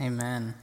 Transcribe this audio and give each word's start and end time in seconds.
Amen. 0.00 0.54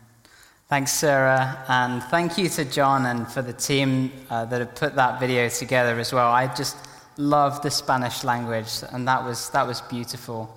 Thanks, 0.68 0.92
Sarah, 0.94 1.64
and 1.68 2.02
thank 2.06 2.40
you 2.40 2.50
to 2.50 2.66
John 2.66 3.06
and 3.06 3.28
for 3.28 3.44
the 3.44 3.54
team 3.54 4.12
uh, 4.32 4.46
that 4.46 4.62
have 4.62 4.74
put 4.74 4.96
that 4.96 5.20
video 5.20 5.48
together 5.48 6.00
as 6.00 6.12
well. 6.12 6.32
I 6.32 6.52
just 6.56 6.76
love 7.18 7.62
the 7.62 7.70
Spanish 7.70 8.24
language, 8.24 8.68
and 8.92 9.08
that 9.08 9.24
was, 9.24 9.52
that 9.52 9.68
was 9.68 9.82
beautiful. 9.82 10.52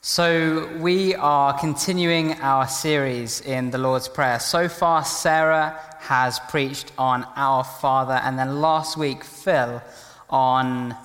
So, 0.00 0.68
we 0.78 1.14
are 1.14 1.56
continuing 1.60 2.32
our 2.40 2.66
series 2.66 3.40
in 3.42 3.70
the 3.70 3.78
Lord's 3.78 4.08
Prayer. 4.08 4.40
So 4.40 4.68
far, 4.68 5.04
Sarah 5.04 5.80
has 6.00 6.40
preached 6.48 6.90
on 6.98 7.24
Our 7.36 7.62
Father, 7.62 8.20
and 8.24 8.36
then 8.36 8.60
last 8.60 8.96
week, 8.96 9.22
Phil 9.22 9.80
on 10.28 10.96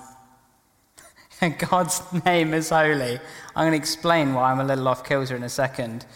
God's 1.70 2.02
name 2.24 2.54
is 2.54 2.70
holy. 2.70 3.20
I'm 3.54 3.68
going 3.68 3.70
to 3.70 3.76
explain 3.76 4.34
why 4.34 4.50
I'm 4.50 4.58
a 4.58 4.64
little 4.64 4.88
off 4.88 5.04
kilter 5.04 5.36
in 5.36 5.44
a 5.44 5.48
second. 5.48 6.06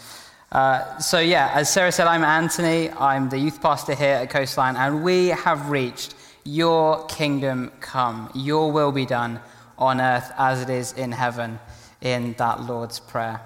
Uh, 0.52 0.98
so, 0.98 1.18
yeah, 1.18 1.50
as 1.54 1.72
Sarah 1.72 1.90
said, 1.90 2.06
I'm 2.06 2.22
Anthony. 2.22 2.88
I'm 2.92 3.28
the 3.28 3.38
youth 3.38 3.60
pastor 3.60 3.94
here 3.94 4.14
at 4.14 4.30
Coastline, 4.30 4.76
and 4.76 5.02
we 5.02 5.28
have 5.28 5.70
reached 5.70 6.14
Your 6.44 7.04
kingdom 7.06 7.72
come, 7.80 8.30
Your 8.32 8.70
will 8.70 8.92
be 8.92 9.04
done 9.04 9.40
on 9.76 10.00
earth 10.00 10.30
as 10.38 10.62
it 10.62 10.70
is 10.70 10.92
in 10.92 11.10
heaven 11.10 11.58
in 12.00 12.34
that 12.34 12.62
Lord's 12.62 13.00
Prayer. 13.00 13.40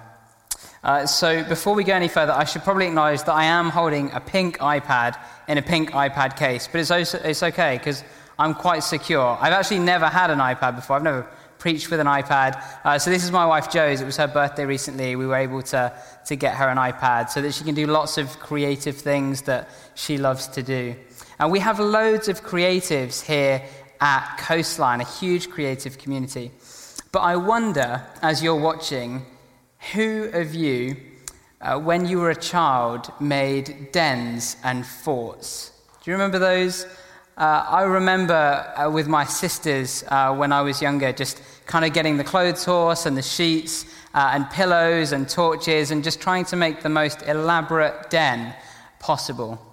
Uh, 0.83 1.07
so, 1.07 1.43
before 1.43 1.73
we 1.73 1.83
go 1.83 1.95
any 1.95 2.07
further, 2.07 2.33
I 2.33 2.43
should 2.43 2.61
probably 2.61 2.85
acknowledge 2.85 3.21
that 3.21 3.33
I 3.33 3.45
am 3.45 3.69
holding 3.69 4.11
a 4.11 4.19
pink 4.19 4.59
iPad 4.59 5.17
in 5.47 5.57
a 5.57 5.61
pink 5.63 5.91
iPad 5.93 6.37
case, 6.37 6.69
but 6.71 6.81
it's, 6.81 7.15
it's 7.15 7.41
okay 7.41 7.79
because 7.79 8.03
I'm 8.37 8.53
quite 8.53 8.83
secure. 8.83 9.37
I've 9.41 9.53
actually 9.53 9.79
never 9.79 10.05
had 10.05 10.29
an 10.29 10.37
iPad 10.37 10.75
before, 10.75 10.97
I've 10.97 11.03
never 11.03 11.27
preached 11.61 11.91
with 11.91 11.99
an 11.99 12.07
iPad. 12.07 12.59
Uh, 12.83 12.97
so 12.97 13.11
this 13.11 13.23
is 13.23 13.31
my 13.31 13.45
wife 13.45 13.71
Joe's. 13.71 14.01
It 14.01 14.05
was 14.05 14.17
her 14.17 14.27
birthday 14.27 14.65
recently. 14.65 15.15
We 15.15 15.27
were 15.27 15.35
able 15.35 15.61
to, 15.61 15.93
to 16.25 16.35
get 16.35 16.55
her 16.55 16.67
an 16.67 16.79
iPad 16.79 17.29
so 17.29 17.39
that 17.43 17.53
she 17.53 17.63
can 17.63 17.75
do 17.75 17.85
lots 17.85 18.17
of 18.17 18.39
creative 18.39 18.97
things 18.97 19.43
that 19.43 19.69
she 19.93 20.17
loves 20.17 20.47
to 20.47 20.63
do. 20.63 20.95
And 21.37 21.51
we 21.51 21.59
have 21.59 21.79
loads 21.79 22.27
of 22.29 22.41
creatives 22.43 23.23
here 23.23 23.61
at 23.99 24.37
Coastline, 24.39 25.01
a 25.01 25.05
huge 25.05 25.51
creative 25.51 25.99
community. 25.99 26.49
But 27.11 27.19
I 27.19 27.35
wonder, 27.35 28.01
as 28.23 28.41
you're 28.41 28.59
watching, 28.59 29.23
who 29.93 30.31
of 30.33 30.55
you, 30.55 30.97
uh, 31.61 31.77
when 31.77 32.07
you 32.07 32.17
were 32.21 32.31
a 32.31 32.35
child, 32.35 33.11
made 33.19 33.91
dens 33.91 34.57
and 34.63 34.83
forts? 34.83 35.71
Do 36.03 36.09
you 36.09 36.15
remember 36.15 36.39
those? 36.39 36.87
Uh, 37.37 37.65
I 37.67 37.83
remember 37.83 38.33
uh, 38.33 38.89
with 38.89 39.07
my 39.07 39.25
sisters 39.25 40.03
uh, 40.09 40.35
when 40.35 40.51
I 40.51 40.61
was 40.61 40.81
younger, 40.81 41.13
just 41.13 41.41
kind 41.65 41.85
of 41.85 41.93
getting 41.93 42.17
the 42.17 42.23
clothes 42.23 42.65
horse 42.65 43.05
and 43.05 43.15
the 43.15 43.21
sheets 43.21 43.85
uh, 44.13 44.31
and 44.33 44.49
pillows 44.49 45.13
and 45.13 45.27
torches 45.29 45.91
and 45.91 46.03
just 46.03 46.19
trying 46.19 46.45
to 46.45 46.55
make 46.55 46.81
the 46.81 46.89
most 46.89 47.23
elaborate 47.23 48.09
den 48.09 48.53
possible. 48.99 49.70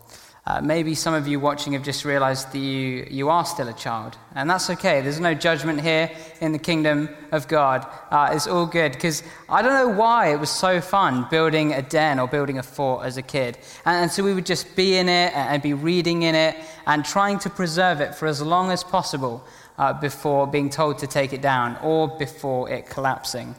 Uh, 0.49 0.63
maybe 0.63 0.95
some 0.95 1.13
of 1.13 1.29
you 1.29 1.39
watching 1.39 1.75
have 1.75 1.83
just 1.83 2.07
realized 2.07 2.51
that 2.53 2.59
you, 2.59 3.07
you 3.11 3.29
are 3.29 3.45
still 3.45 3.69
a 3.69 3.73
child. 3.75 4.17
And 4.35 4.49
that's 4.49 4.71
okay. 4.71 5.03
There's 5.03 5.21
no 5.21 5.35
judgment 5.35 5.79
here 5.79 6.11
in 6.41 6.53
the 6.53 6.59
kingdom 6.59 7.11
of 7.33 7.47
God. 7.49 7.87
Uh, 8.11 8.31
it's 8.33 8.47
all 8.47 8.65
good. 8.65 8.93
Because 8.93 9.23
I 9.51 9.61
don't 9.61 9.75
know 9.75 9.95
why 9.95 10.33
it 10.33 10.41
was 10.41 10.49
so 10.49 10.81
fun 10.81 11.27
building 11.29 11.75
a 11.75 11.83
den 11.83 12.19
or 12.19 12.27
building 12.27 12.57
a 12.57 12.63
fort 12.63 13.05
as 13.05 13.19
a 13.19 13.23
kid. 13.23 13.59
And, 13.85 14.05
and 14.05 14.11
so 14.11 14.25
we 14.25 14.33
would 14.33 14.47
just 14.47 14.75
be 14.75 14.97
in 14.97 15.11
it 15.11 15.37
and 15.37 15.63
be 15.63 15.75
reading 15.75 16.23
in 16.23 16.35
it 16.35 16.57
and 16.87 17.05
trying 17.05 17.39
to 17.41 17.51
preserve 17.51 18.01
it 18.01 18.15
for 18.15 18.27
as 18.27 18.41
long 18.41 18.71
as 18.71 18.83
possible 18.83 19.45
uh, 19.77 19.93
before 19.93 20.47
being 20.47 20.71
told 20.71 20.97
to 21.01 21.07
take 21.07 21.35
it 21.35 21.43
down 21.43 21.77
or 21.83 22.09
before 22.17 22.71
it 22.71 22.87
collapsing. 22.87 23.55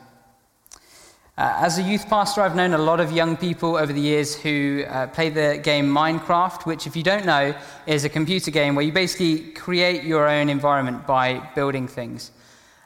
Uh, 1.40 1.56
as 1.62 1.78
a 1.80 1.82
youth 1.82 2.10
pastor, 2.10 2.42
I've 2.42 2.58
known 2.58 2.74
a 2.74 2.78
lot 2.78 3.00
of 3.00 3.14
young 3.14 3.38
people 3.38 3.78
over 3.78 3.94
the 3.94 4.02
years 4.02 4.36
who 4.36 4.84
uh, 4.86 5.08
play 5.08 5.30
the 5.30 5.58
game 5.64 5.88
Minecraft, 5.88 6.66
which, 6.66 6.86
if 6.86 6.98
you 6.98 7.04
don't 7.04 7.26
know, 7.26 7.56
is 7.88 8.04
a 8.04 8.10
computer 8.10 8.52
game 8.52 8.76
where 8.76 8.84
you 8.84 8.92
basically 8.92 9.52
create 9.52 10.04
your 10.04 10.28
own 10.28 10.50
environment 10.50 11.08
by 11.08 11.40
building 11.56 11.88
things. 11.88 12.32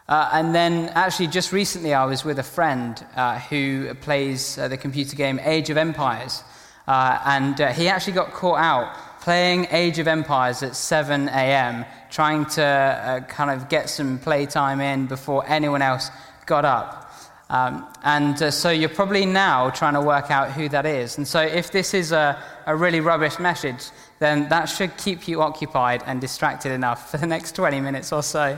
Uh, 0.07 0.29
and 0.33 0.53
then, 0.53 0.89
actually, 0.89 1.25
just 1.25 1.51
recently, 1.51 1.95
I 1.95 2.05
was 2.05 2.23
with 2.23 2.37
a 2.37 2.43
friend 2.43 3.03
uh, 3.15 3.39
who 3.39 3.91
plays 3.95 4.59
uh, 4.59 4.67
the 4.67 4.77
computer 4.77 5.15
game 5.15 5.39
Age 5.39 5.71
of 5.71 5.77
Empires. 5.77 6.43
Uh, 6.87 7.19
and 7.25 7.57
he 7.75 7.87
actually 7.87 8.13
got 8.13 8.33
caught 8.33 8.59
out 8.59 8.95
playing 9.21 9.65
Age 9.71 9.97
of 9.97 10.07
Empires 10.07 10.61
at 10.61 10.75
7 10.75 11.27
a.m., 11.27 11.85
trying 12.11 12.45
to 12.45 13.25
kind 13.29 13.49
of 13.49 13.67
get 13.67 13.89
some 13.89 14.19
playtime 14.19 14.79
in 14.79 15.07
before 15.07 15.43
anyone 15.47 15.81
else 15.81 16.11
got 16.45 16.65
up. 16.65 17.02
Um, 17.49 17.87
and 18.03 18.41
uh, 18.41 18.51
so 18.51 18.69
you're 18.69 18.89
probably 18.89 19.25
now 19.25 19.69
trying 19.69 19.93
to 19.93 20.01
work 20.01 20.31
out 20.31 20.51
who 20.51 20.69
that 20.69 20.85
is. 20.85 21.17
And 21.17 21.27
so 21.27 21.41
if 21.41 21.71
this 21.71 21.93
is 21.93 22.11
a, 22.11 22.41
a 22.65 22.75
really 22.75 22.99
rubbish 22.99 23.37
message, 23.37 23.89
then 24.19 24.49
that 24.49 24.65
should 24.65 24.97
keep 24.97 25.27
you 25.27 25.41
occupied 25.41 26.03
and 26.05 26.21
distracted 26.21 26.71
enough 26.71 27.11
for 27.11 27.17
the 27.17 27.27
next 27.27 27.55
20 27.55 27.81
minutes 27.81 28.11
or 28.11 28.23
so. 28.23 28.57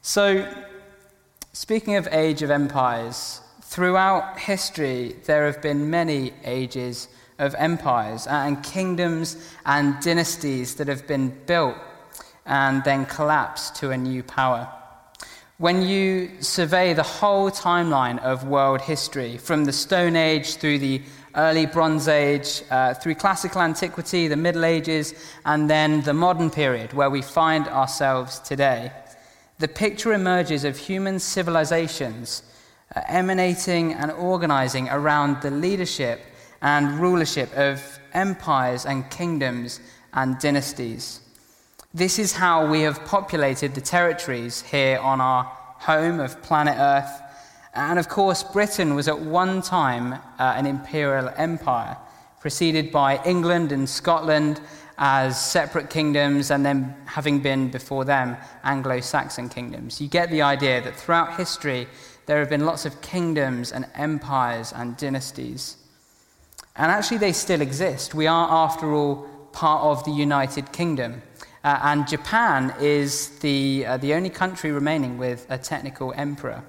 So, 0.00 0.50
speaking 1.52 1.96
of 1.96 2.08
age 2.10 2.42
of 2.42 2.50
empires, 2.50 3.42
throughout 3.62 4.38
history 4.38 5.16
there 5.26 5.44
have 5.44 5.60
been 5.60 5.90
many 5.90 6.32
ages 6.44 7.08
of 7.38 7.54
empires 7.56 8.26
and 8.26 8.62
kingdoms 8.64 9.36
and 9.66 10.00
dynasties 10.00 10.76
that 10.76 10.88
have 10.88 11.06
been 11.06 11.28
built 11.46 11.76
and 12.46 12.82
then 12.84 13.04
collapsed 13.06 13.76
to 13.76 13.90
a 13.90 13.96
new 13.96 14.22
power. 14.22 14.72
When 15.60 15.82
you 15.82 16.40
survey 16.40 16.94
the 16.94 17.02
whole 17.02 17.50
timeline 17.50 18.20
of 18.20 18.46
world 18.46 18.80
history, 18.80 19.38
from 19.38 19.64
the 19.64 19.72
Stone 19.72 20.14
Age 20.14 20.54
through 20.54 20.78
the 20.78 21.02
early 21.34 21.66
Bronze 21.66 22.06
Age, 22.06 22.62
uh, 22.70 22.94
through 22.94 23.16
classical 23.16 23.62
antiquity, 23.62 24.28
the 24.28 24.36
Middle 24.36 24.64
Ages, 24.64 25.14
and 25.44 25.68
then 25.68 26.02
the 26.02 26.14
modern 26.14 26.48
period 26.48 26.92
where 26.92 27.10
we 27.10 27.22
find 27.22 27.66
ourselves 27.66 28.38
today, 28.38 28.92
the 29.58 29.66
picture 29.66 30.12
emerges 30.12 30.62
of 30.62 30.78
human 30.78 31.18
civilizations 31.18 32.44
uh, 32.94 33.00
emanating 33.08 33.94
and 33.94 34.12
organizing 34.12 34.88
around 34.90 35.42
the 35.42 35.50
leadership 35.50 36.20
and 36.62 37.00
rulership 37.00 37.52
of 37.56 37.98
empires 38.14 38.86
and 38.86 39.10
kingdoms 39.10 39.80
and 40.12 40.38
dynasties. 40.38 41.18
This 41.98 42.20
is 42.20 42.32
how 42.32 42.64
we 42.64 42.82
have 42.82 43.04
populated 43.06 43.74
the 43.74 43.80
territories 43.80 44.62
here 44.62 45.00
on 45.00 45.20
our 45.20 45.42
home 45.42 46.20
of 46.20 46.40
planet 46.42 46.76
Earth. 46.78 47.10
And 47.74 47.98
of 47.98 48.08
course, 48.08 48.44
Britain 48.44 48.94
was 48.94 49.08
at 49.08 49.18
one 49.18 49.62
time 49.62 50.12
uh, 50.12 50.18
an 50.38 50.64
imperial 50.64 51.28
empire, 51.36 51.96
preceded 52.38 52.92
by 52.92 53.20
England 53.24 53.72
and 53.72 53.88
Scotland 53.88 54.60
as 54.96 55.44
separate 55.44 55.90
kingdoms, 55.90 56.52
and 56.52 56.64
then 56.64 56.94
having 57.04 57.40
been 57.40 57.68
before 57.68 58.04
them 58.04 58.36
Anglo 58.62 59.00
Saxon 59.00 59.48
kingdoms. 59.48 60.00
You 60.00 60.06
get 60.06 60.30
the 60.30 60.42
idea 60.42 60.80
that 60.80 60.94
throughout 60.94 61.36
history, 61.36 61.88
there 62.26 62.38
have 62.38 62.48
been 62.48 62.64
lots 62.64 62.86
of 62.86 63.00
kingdoms 63.00 63.72
and 63.72 63.86
empires 63.96 64.72
and 64.72 64.96
dynasties. 64.96 65.76
And 66.76 66.92
actually, 66.92 67.18
they 67.18 67.32
still 67.32 67.60
exist. 67.60 68.14
We 68.14 68.28
are, 68.28 68.48
after 68.48 68.94
all, 68.94 69.26
part 69.50 69.82
of 69.82 70.04
the 70.04 70.12
United 70.12 70.70
Kingdom. 70.70 71.22
Uh, 71.68 71.78
and 71.82 72.08
Japan 72.08 72.74
is 72.80 73.28
the, 73.40 73.84
uh, 73.84 73.96
the 73.98 74.14
only 74.14 74.30
country 74.30 74.72
remaining 74.72 75.18
with 75.18 75.44
a 75.50 75.58
technical 75.58 76.14
emperor. 76.16 76.62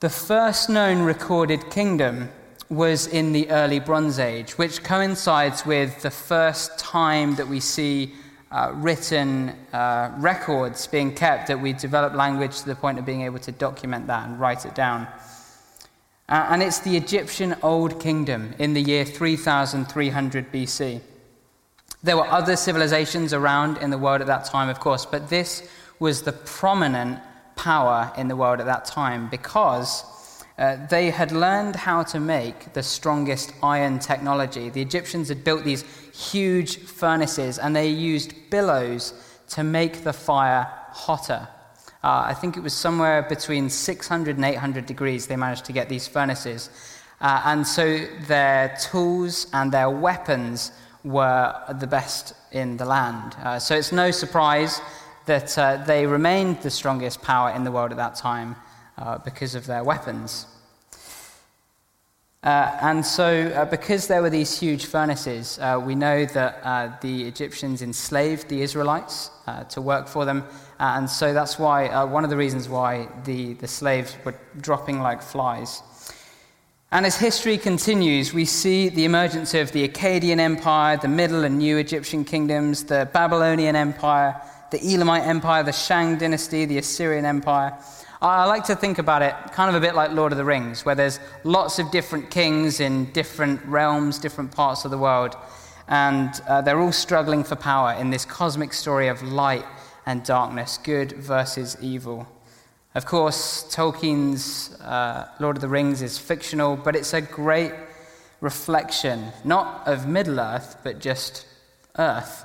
The 0.00 0.10
first 0.10 0.68
known 0.68 1.00
recorded 1.00 1.70
kingdom 1.70 2.28
was 2.68 3.06
in 3.06 3.32
the 3.32 3.48
early 3.48 3.80
Bronze 3.80 4.18
Age, 4.18 4.58
which 4.58 4.84
coincides 4.84 5.64
with 5.64 6.02
the 6.02 6.10
first 6.10 6.78
time 6.78 7.36
that 7.36 7.48
we 7.48 7.58
see 7.58 8.12
uh, 8.50 8.72
written 8.74 9.56
uh, 9.72 10.12
records 10.18 10.86
being 10.86 11.14
kept, 11.14 11.46
that 11.46 11.58
we 11.58 11.72
develop 11.72 12.12
language 12.12 12.58
to 12.58 12.66
the 12.66 12.74
point 12.74 12.98
of 12.98 13.06
being 13.06 13.22
able 13.22 13.38
to 13.38 13.52
document 13.52 14.08
that 14.08 14.28
and 14.28 14.38
write 14.38 14.66
it 14.66 14.74
down. 14.74 15.08
Uh, 16.28 16.48
and 16.50 16.62
it's 16.62 16.80
the 16.80 16.98
Egyptian 16.98 17.56
Old 17.62 17.98
Kingdom 17.98 18.54
in 18.58 18.74
the 18.74 18.82
year 18.82 19.06
3300 19.06 20.52
BC. 20.52 21.00
There 22.04 22.16
were 22.16 22.26
other 22.26 22.56
civilizations 22.56 23.32
around 23.32 23.78
in 23.78 23.90
the 23.90 23.98
world 23.98 24.20
at 24.20 24.26
that 24.26 24.44
time, 24.44 24.68
of 24.68 24.80
course, 24.80 25.06
but 25.06 25.28
this 25.28 25.68
was 26.00 26.22
the 26.22 26.32
prominent 26.32 27.20
power 27.54 28.12
in 28.16 28.26
the 28.26 28.34
world 28.34 28.58
at 28.58 28.66
that 28.66 28.84
time 28.86 29.28
because 29.28 30.04
uh, 30.58 30.84
they 30.90 31.10
had 31.10 31.30
learned 31.30 31.76
how 31.76 32.02
to 32.02 32.18
make 32.18 32.72
the 32.72 32.82
strongest 32.82 33.52
iron 33.62 34.00
technology. 34.00 34.68
The 34.68 34.82
Egyptians 34.82 35.28
had 35.28 35.44
built 35.44 35.62
these 35.62 35.84
huge 36.12 36.78
furnaces 36.78 37.60
and 37.60 37.74
they 37.74 37.88
used 37.88 38.34
billows 38.50 39.14
to 39.50 39.62
make 39.62 40.02
the 40.02 40.12
fire 40.12 40.68
hotter. 40.90 41.46
Uh, 42.02 42.24
I 42.26 42.34
think 42.34 42.56
it 42.56 42.64
was 42.64 42.74
somewhere 42.74 43.22
between 43.22 43.70
600 43.70 44.36
and 44.36 44.44
800 44.44 44.86
degrees 44.86 45.28
they 45.28 45.36
managed 45.36 45.66
to 45.66 45.72
get 45.72 45.88
these 45.88 46.08
furnaces. 46.08 46.68
Uh, 47.20 47.42
and 47.44 47.64
so 47.64 48.06
their 48.26 48.76
tools 48.90 49.46
and 49.52 49.70
their 49.70 49.88
weapons 49.88 50.72
were 51.04 51.54
the 51.80 51.86
best 51.86 52.34
in 52.52 52.76
the 52.76 52.84
land. 52.84 53.34
Uh, 53.42 53.58
so 53.58 53.74
it's 53.74 53.92
no 53.92 54.10
surprise 54.10 54.80
that 55.26 55.56
uh, 55.58 55.76
they 55.84 56.06
remained 56.06 56.60
the 56.62 56.70
strongest 56.70 57.22
power 57.22 57.50
in 57.50 57.64
the 57.64 57.72
world 57.72 57.90
at 57.90 57.96
that 57.96 58.14
time 58.14 58.56
uh, 58.98 59.18
because 59.18 59.54
of 59.54 59.66
their 59.66 59.84
weapons. 59.84 60.46
Uh, 62.44 62.76
and 62.82 63.06
so, 63.06 63.46
uh, 63.54 63.64
because 63.64 64.08
there 64.08 64.20
were 64.20 64.30
these 64.30 64.58
huge 64.58 64.86
furnaces, 64.86 65.60
uh, 65.60 65.80
we 65.84 65.94
know 65.94 66.24
that 66.24 67.00
the 67.00 67.22
Egyptians 67.28 67.82
enslaved 67.82 68.48
the 68.48 68.62
Israelites 68.62 69.30
to 69.68 69.80
work 69.80 70.08
for 70.08 70.24
them. 70.24 70.44
And 70.80 71.08
so, 71.08 71.32
that's 71.32 71.56
why 71.56 72.04
one 72.04 72.24
of 72.24 72.30
the 72.30 72.36
reasons 72.36 72.68
why 72.68 73.06
the, 73.24 73.52
the 73.54 73.68
slaves 73.68 74.16
were 74.24 74.34
dropping 74.60 75.00
like 75.00 75.22
flies. 75.22 75.82
And 76.92 77.06
as 77.06 77.16
history 77.16 77.56
continues, 77.56 78.34
we 78.34 78.44
see 78.44 78.90
the 78.90 79.06
emergence 79.06 79.54
of 79.54 79.72
the 79.72 79.88
Akkadian 79.88 80.38
Empire, 80.38 80.98
the 80.98 81.08
Middle 81.08 81.44
and 81.44 81.56
New 81.56 81.78
Egyptian 81.78 82.22
kingdoms, 82.22 82.84
the 82.84 83.08
Babylonian 83.14 83.74
Empire, 83.74 84.38
the 84.70 84.78
Elamite 84.92 85.22
Empire, 85.22 85.62
the 85.62 85.72
Shang 85.72 86.18
dynasty, 86.18 86.66
the 86.66 86.76
Assyrian 86.76 87.24
Empire. 87.24 87.72
I 88.20 88.44
like 88.44 88.64
to 88.64 88.76
think 88.76 88.98
about 88.98 89.22
it 89.22 89.34
kind 89.52 89.74
of 89.74 89.74
a 89.74 89.80
bit 89.80 89.94
like 89.94 90.10
Lord 90.10 90.32
of 90.32 90.38
the 90.38 90.44
Rings, 90.44 90.84
where 90.84 90.94
there's 90.94 91.18
lots 91.44 91.78
of 91.78 91.90
different 91.90 92.30
kings 92.30 92.78
in 92.78 93.10
different 93.12 93.64
realms, 93.64 94.18
different 94.18 94.54
parts 94.54 94.84
of 94.84 94.90
the 94.90 94.98
world, 94.98 95.34
and 95.88 96.42
uh, 96.46 96.60
they're 96.60 96.78
all 96.78 96.92
struggling 96.92 97.42
for 97.42 97.56
power 97.56 97.94
in 97.94 98.10
this 98.10 98.26
cosmic 98.26 98.74
story 98.74 99.08
of 99.08 99.22
light 99.22 99.64
and 100.04 100.22
darkness, 100.24 100.78
good 100.84 101.12
versus 101.12 101.74
evil. 101.80 102.28
Of 102.94 103.06
course, 103.06 103.64
Tolkien's 103.74 104.78
uh, 104.82 105.28
Lord 105.40 105.56
of 105.56 105.62
the 105.62 105.68
Rings 105.68 106.02
is 106.02 106.18
fictional, 106.18 106.76
but 106.76 106.94
it's 106.94 107.14
a 107.14 107.22
great 107.22 107.72
reflection, 108.42 109.32
not 109.44 109.88
of 109.88 110.06
Middle 110.06 110.38
Earth, 110.38 110.76
but 110.84 110.98
just 110.98 111.46
Earth. 111.98 112.44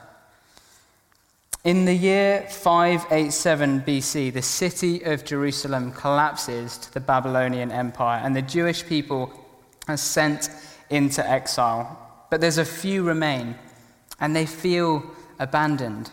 In 1.66 1.84
the 1.84 1.94
year 1.94 2.48
587 2.50 3.82
BC, 3.82 4.32
the 4.32 4.42
city 4.42 5.04
of 5.04 5.26
Jerusalem 5.26 5.92
collapses 5.92 6.78
to 6.78 6.94
the 6.94 7.02
Babylonian 7.02 7.74
Empire, 7.74 8.22
and 8.24 8.34
the 8.34 8.42
Jewish 8.42 8.86
people 8.86 9.34
are 9.90 9.98
sent 9.98 10.50
into 10.90 11.30
exile. 11.30 12.26
But 12.30 12.40
there's 12.40 12.58
a 12.58 12.64
few 12.64 13.04
remain, 13.04 13.56
and 14.22 14.34
they 14.34 14.46
feel 14.46 15.04
abandoned. 15.40 16.10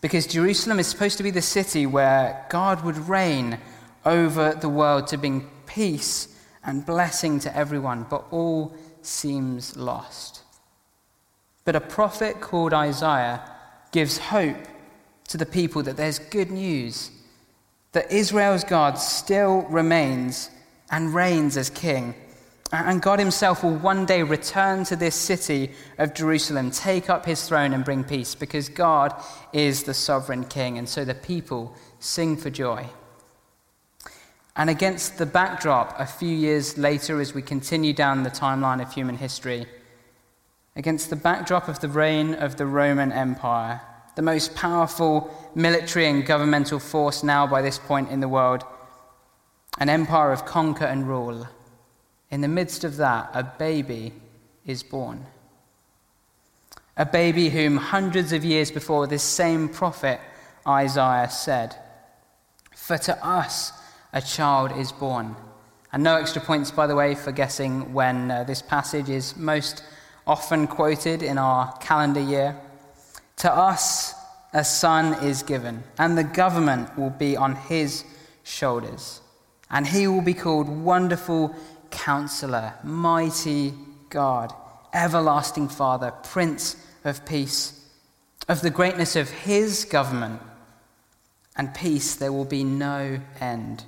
Because 0.00 0.26
Jerusalem 0.26 0.78
is 0.78 0.86
supposed 0.86 1.16
to 1.16 1.22
be 1.22 1.30
the 1.30 1.42
city 1.42 1.86
where 1.86 2.46
God 2.50 2.84
would 2.84 3.08
reign 3.08 3.58
over 4.04 4.54
the 4.54 4.68
world 4.68 5.06
to 5.08 5.18
bring 5.18 5.50
peace 5.66 6.28
and 6.64 6.84
blessing 6.84 7.40
to 7.40 7.56
everyone, 7.56 8.06
but 8.08 8.24
all 8.30 8.74
seems 9.02 9.76
lost. 9.76 10.42
But 11.64 11.76
a 11.76 11.80
prophet 11.80 12.40
called 12.40 12.72
Isaiah 12.72 13.42
gives 13.90 14.18
hope 14.18 14.56
to 15.28 15.36
the 15.36 15.46
people 15.46 15.82
that 15.82 15.96
there's 15.96 16.18
good 16.18 16.50
news, 16.50 17.10
that 17.92 18.12
Israel's 18.12 18.64
God 18.64 18.98
still 18.98 19.62
remains 19.62 20.50
and 20.90 21.14
reigns 21.14 21.56
as 21.56 21.70
king. 21.70 22.14
And 22.72 23.00
God 23.00 23.20
himself 23.20 23.62
will 23.62 23.76
one 23.76 24.06
day 24.06 24.22
return 24.22 24.84
to 24.84 24.96
this 24.96 25.14
city 25.14 25.70
of 25.98 26.14
Jerusalem, 26.14 26.70
take 26.70 27.08
up 27.08 27.24
his 27.24 27.46
throne, 27.46 27.72
and 27.72 27.84
bring 27.84 28.02
peace, 28.02 28.34
because 28.34 28.68
God 28.68 29.14
is 29.52 29.84
the 29.84 29.94
sovereign 29.94 30.44
king. 30.44 30.76
And 30.76 30.88
so 30.88 31.04
the 31.04 31.14
people 31.14 31.76
sing 32.00 32.36
for 32.36 32.50
joy. 32.50 32.86
And 34.56 34.68
against 34.68 35.18
the 35.18 35.26
backdrop, 35.26 35.94
a 35.98 36.06
few 36.06 36.34
years 36.34 36.76
later, 36.76 37.20
as 37.20 37.34
we 37.34 37.42
continue 37.42 37.92
down 37.92 38.22
the 38.22 38.30
timeline 38.30 38.82
of 38.82 38.92
human 38.92 39.18
history, 39.18 39.66
against 40.74 41.08
the 41.08 41.16
backdrop 41.16 41.68
of 41.68 41.80
the 41.80 41.88
reign 41.88 42.34
of 42.34 42.56
the 42.56 42.66
Roman 42.66 43.12
Empire, 43.12 43.80
the 44.16 44.22
most 44.22 44.54
powerful 44.54 45.30
military 45.54 46.06
and 46.06 46.26
governmental 46.26 46.78
force 46.78 47.22
now 47.22 47.46
by 47.46 47.62
this 47.62 47.78
point 47.78 48.10
in 48.10 48.20
the 48.20 48.28
world, 48.28 48.64
an 49.78 49.88
empire 49.88 50.32
of 50.32 50.46
conquer 50.46 50.86
and 50.86 51.06
rule. 51.06 51.46
In 52.30 52.40
the 52.40 52.48
midst 52.48 52.84
of 52.84 52.96
that, 52.96 53.30
a 53.34 53.42
baby 53.44 54.12
is 54.66 54.82
born. 54.82 55.26
A 56.96 57.06
baby 57.06 57.50
whom 57.50 57.76
hundreds 57.76 58.32
of 58.32 58.44
years 58.44 58.70
before 58.70 59.06
this 59.06 59.22
same 59.22 59.68
prophet 59.68 60.20
Isaiah 60.66 61.30
said, 61.30 61.76
For 62.74 62.98
to 62.98 63.24
us 63.24 63.72
a 64.12 64.20
child 64.20 64.76
is 64.76 64.92
born. 64.92 65.36
And 65.92 66.02
no 66.02 66.16
extra 66.16 66.42
points, 66.42 66.70
by 66.70 66.86
the 66.86 66.96
way, 66.96 67.14
for 67.14 67.32
guessing 67.32 67.92
when 67.92 68.30
uh, 68.30 68.44
this 68.44 68.62
passage 68.62 69.08
is 69.08 69.36
most 69.36 69.84
often 70.26 70.66
quoted 70.66 71.22
in 71.22 71.38
our 71.38 71.76
calendar 71.78 72.20
year. 72.20 72.56
To 73.36 73.52
us, 73.52 74.14
a 74.52 74.64
son 74.64 75.22
is 75.24 75.42
given, 75.42 75.84
and 75.98 76.16
the 76.16 76.24
government 76.24 76.98
will 76.98 77.10
be 77.10 77.36
on 77.36 77.54
his 77.54 78.04
shoulders. 78.42 79.20
And 79.70 79.86
he 79.86 80.06
will 80.06 80.22
be 80.22 80.34
called 80.34 80.68
Wonderful 80.68 81.54
Counselor, 81.90 82.74
Mighty 82.82 83.74
God, 84.10 84.52
Everlasting 84.92 85.68
Father, 85.68 86.12
Prince 86.22 86.76
of 87.04 87.24
Peace. 87.26 87.84
Of 88.48 88.60
the 88.60 88.70
greatness 88.70 89.16
of 89.16 89.30
his 89.30 89.84
government 89.84 90.40
and 91.56 91.74
peace, 91.74 92.14
there 92.14 92.32
will 92.32 92.44
be 92.44 92.64
no 92.64 93.20
end. 93.40 93.84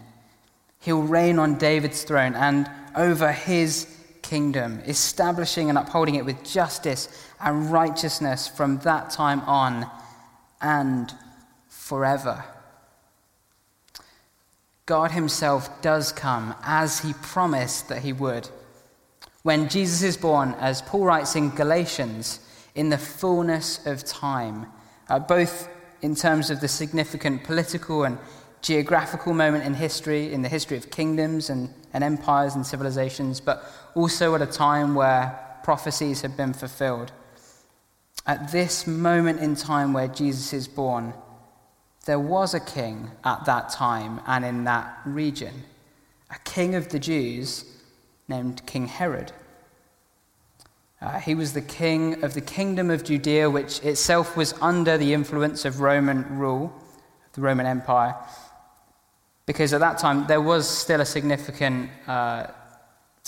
He'll 0.81 1.03
reign 1.03 1.39
on 1.39 1.59
David's 1.59 2.03
throne 2.03 2.35
and 2.35 2.69
over 2.97 3.33
his 3.33 3.87
kingdom, 4.23 4.81
establishing 4.87 5.69
and 5.69 5.79
upholding 5.79 6.17
it 6.17 6.25
with 6.25 6.45
justice 6.45 7.09
and 7.41 7.71
righteousness 7.71 8.49
from 8.49 8.79
that 8.81 9.11
time 9.11 9.41
on 9.43 9.89
and 10.61 11.13
forever. 11.69 12.45
God 14.89 15.11
Himself 15.11 15.83
does 15.83 16.13
come 16.13 16.55
as 16.63 17.01
He 17.01 17.13
promised 17.13 17.91
that 17.91 18.01
He 18.01 18.15
would. 18.15 18.49
When 19.43 19.69
Jesus 19.69 20.03
is 20.03 20.17
born, 20.17 20.55
as 20.59 20.81
Paul 20.81 21.05
writes 21.05 21.37
in 21.37 21.51
Galatians, 21.51 22.41
in 22.75 22.89
the 22.89 22.97
fullness 22.97 23.85
of 23.87 24.03
time, 24.03 24.65
uh, 25.11 25.19
both 25.19 25.69
in 26.01 26.15
terms 26.15 26.49
of 26.49 26.63
the 26.63 26.69
significant 26.69 27.45
political 27.45 28.05
and 28.05 28.17
geographical 28.63 29.35
moment 29.35 29.65
in 29.65 29.75
history, 29.75 30.33
in 30.33 30.41
the 30.41 30.49
history 30.49 30.79
of 30.79 30.91
kingdoms 30.91 31.51
and, 31.51 31.69
and 31.93 32.03
empires 32.03 32.55
and 32.55 32.67
civilizations, 32.67 33.41
but 33.41 33.71
also 33.95 34.35
at 34.35 34.41
a 34.41 34.47
time 34.47 34.95
where 34.95 35.39
prophecies 35.65 36.23
have 36.23 36.35
been 36.35 36.55
fulfilled. 36.55 37.13
At 38.27 38.53
this 38.53 38.87
moment 38.87 39.41
in 39.41 39.55
time 39.55 39.93
where 39.93 40.09
Jesus 40.09 40.55
is 40.55 40.67
born, 40.67 41.13
there 42.09 42.19
was 42.19 42.55
a 42.55 42.61
king 42.61 43.13
at 43.23 43.45
that 43.45 43.69
time 43.69 44.21
and 44.27 44.45
in 44.45 44.65
that 44.65 44.99
region, 45.05 45.63
a 46.31 46.39
king 46.41 46.75
of 46.75 46.89
the 46.89 46.99
Jews 46.99 47.65
named 48.27 48.67
King 48.67 48.89
Herod. 48.89 49.31
Uh, 51.01 51.21
he 51.21 51.37
was 51.37 51.53
the 51.53 51.61
king 51.61 52.25
of 52.25 52.35
the 52.35 52.41
kingdom 52.41 52.91
of 52.91 53.05
Judea, 53.05 53.49
which 53.49 53.81
itself 53.85 54.37
was 54.37 54.53
under 54.61 54.99
the 54.99 55.15
influence 55.15 55.65
of 55.65 55.81
Roman 55.81 56.39
rule, 56.39 56.73
the 57.35 57.41
Roman 57.41 57.67
Empire 57.67 58.17
because 59.49 59.73
at 59.73 59.81
that 59.81 59.97
time 59.97 60.27
there 60.27 60.43
was 60.43 60.69
still 60.69 61.01
a 61.01 61.07
significant 61.07 61.89
uh, 62.07 62.49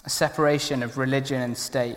separation 0.06 0.82
of 0.82 0.98
religion 0.98 1.40
and 1.40 1.56
state. 1.56 1.96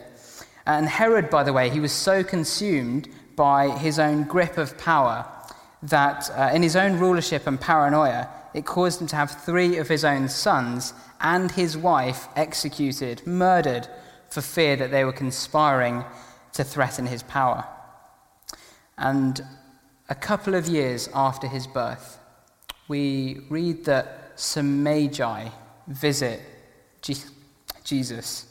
And 0.66 0.88
Herod, 0.88 1.30
by 1.30 1.44
the 1.44 1.52
way, 1.52 1.70
he 1.70 1.82
was 1.82 1.92
so 1.92 2.24
consumed 2.24 3.10
by 3.36 3.68
his 3.68 4.00
own 4.00 4.24
grip 4.24 4.58
of 4.58 4.78
power 4.78 5.28
that 5.84 6.30
uh, 6.32 6.50
in 6.54 6.64
his 6.64 6.76
own 6.76 6.98
rulership 6.98 7.46
and 7.46 7.60
paranoia, 7.60 8.30
it 8.54 8.66
caused 8.66 9.02
him 9.02 9.08
to 9.08 9.16
have 9.16 9.32
three 9.32 9.78
of 9.78 9.90
his 9.90 10.06
own 10.06 10.30
sons 10.30 10.94
and 11.20 11.52
his 11.52 11.78
wife 11.78 12.28
executed, 12.36 13.26
murdered, 13.28 13.88
for 14.30 14.42
fear 14.42 14.76
that 14.76 14.92
they 14.92 15.04
were 15.04 15.14
conspiring 15.14 16.04
to 16.54 16.64
threaten 16.64 17.06
his 17.06 17.24
power. 17.24 17.66
And 18.98 19.42
a 20.10 20.16
couple 20.16 20.56
of 20.56 20.68
years 20.68 21.10
after 21.14 21.48
his 21.48 21.68
birth, 21.68 22.18
we 22.88 23.42
read 23.50 23.86
that 23.86 24.34
some 24.36 24.84
magi 24.84 25.50
visit 25.88 26.42
Jesus. 27.84 28.48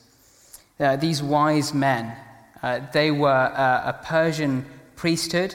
Uh, 0.78 0.96
these 0.96 1.22
wise 1.22 1.72
men, 1.72 2.14
uh, 2.62 2.80
they 2.92 3.10
were 3.10 3.28
uh, 3.28 3.82
a 3.86 4.04
Persian 4.04 4.64
priesthood, 4.96 5.54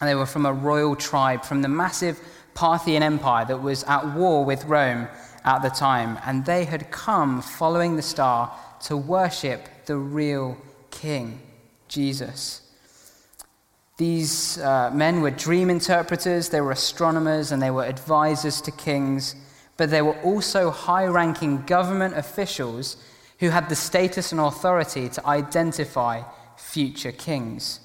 and 0.00 0.08
they 0.08 0.14
were 0.14 0.26
from 0.26 0.46
a 0.46 0.52
royal 0.52 0.96
tribe 0.96 1.44
from 1.44 1.62
the 1.62 1.68
massive 1.68 2.20
Parthian 2.54 3.02
Empire 3.02 3.44
that 3.44 3.62
was 3.62 3.84
at 3.84 4.14
war 4.14 4.44
with 4.44 4.64
Rome 4.64 5.08
at 5.44 5.62
the 5.62 5.68
time. 5.68 6.18
And 6.24 6.44
they 6.44 6.64
had 6.64 6.90
come 6.90 7.40
following 7.40 7.96
the 7.96 8.02
star 8.02 8.52
to 8.84 8.96
worship 8.96 9.68
the 9.86 9.96
real 9.96 10.56
king, 10.90 11.40
Jesus. 11.88 12.62
These 13.96 14.58
uh, 14.58 14.90
men 14.92 15.22
were 15.22 15.30
dream 15.30 15.70
interpreters, 15.70 16.50
they 16.50 16.60
were 16.60 16.72
astronomers, 16.72 17.50
and 17.50 17.62
they 17.62 17.70
were 17.70 17.84
advisors 17.84 18.60
to 18.62 18.70
kings, 18.70 19.34
but 19.78 19.90
they 19.90 20.02
were 20.02 20.20
also 20.20 20.70
high 20.70 21.06
ranking 21.06 21.62
government 21.64 22.16
officials 22.16 22.96
who 23.38 23.50
had 23.50 23.68
the 23.68 23.76
status 23.76 24.32
and 24.32 24.40
authority 24.40 25.08
to 25.08 25.26
identify 25.26 26.22
future 26.56 27.12
kings. 27.12 27.80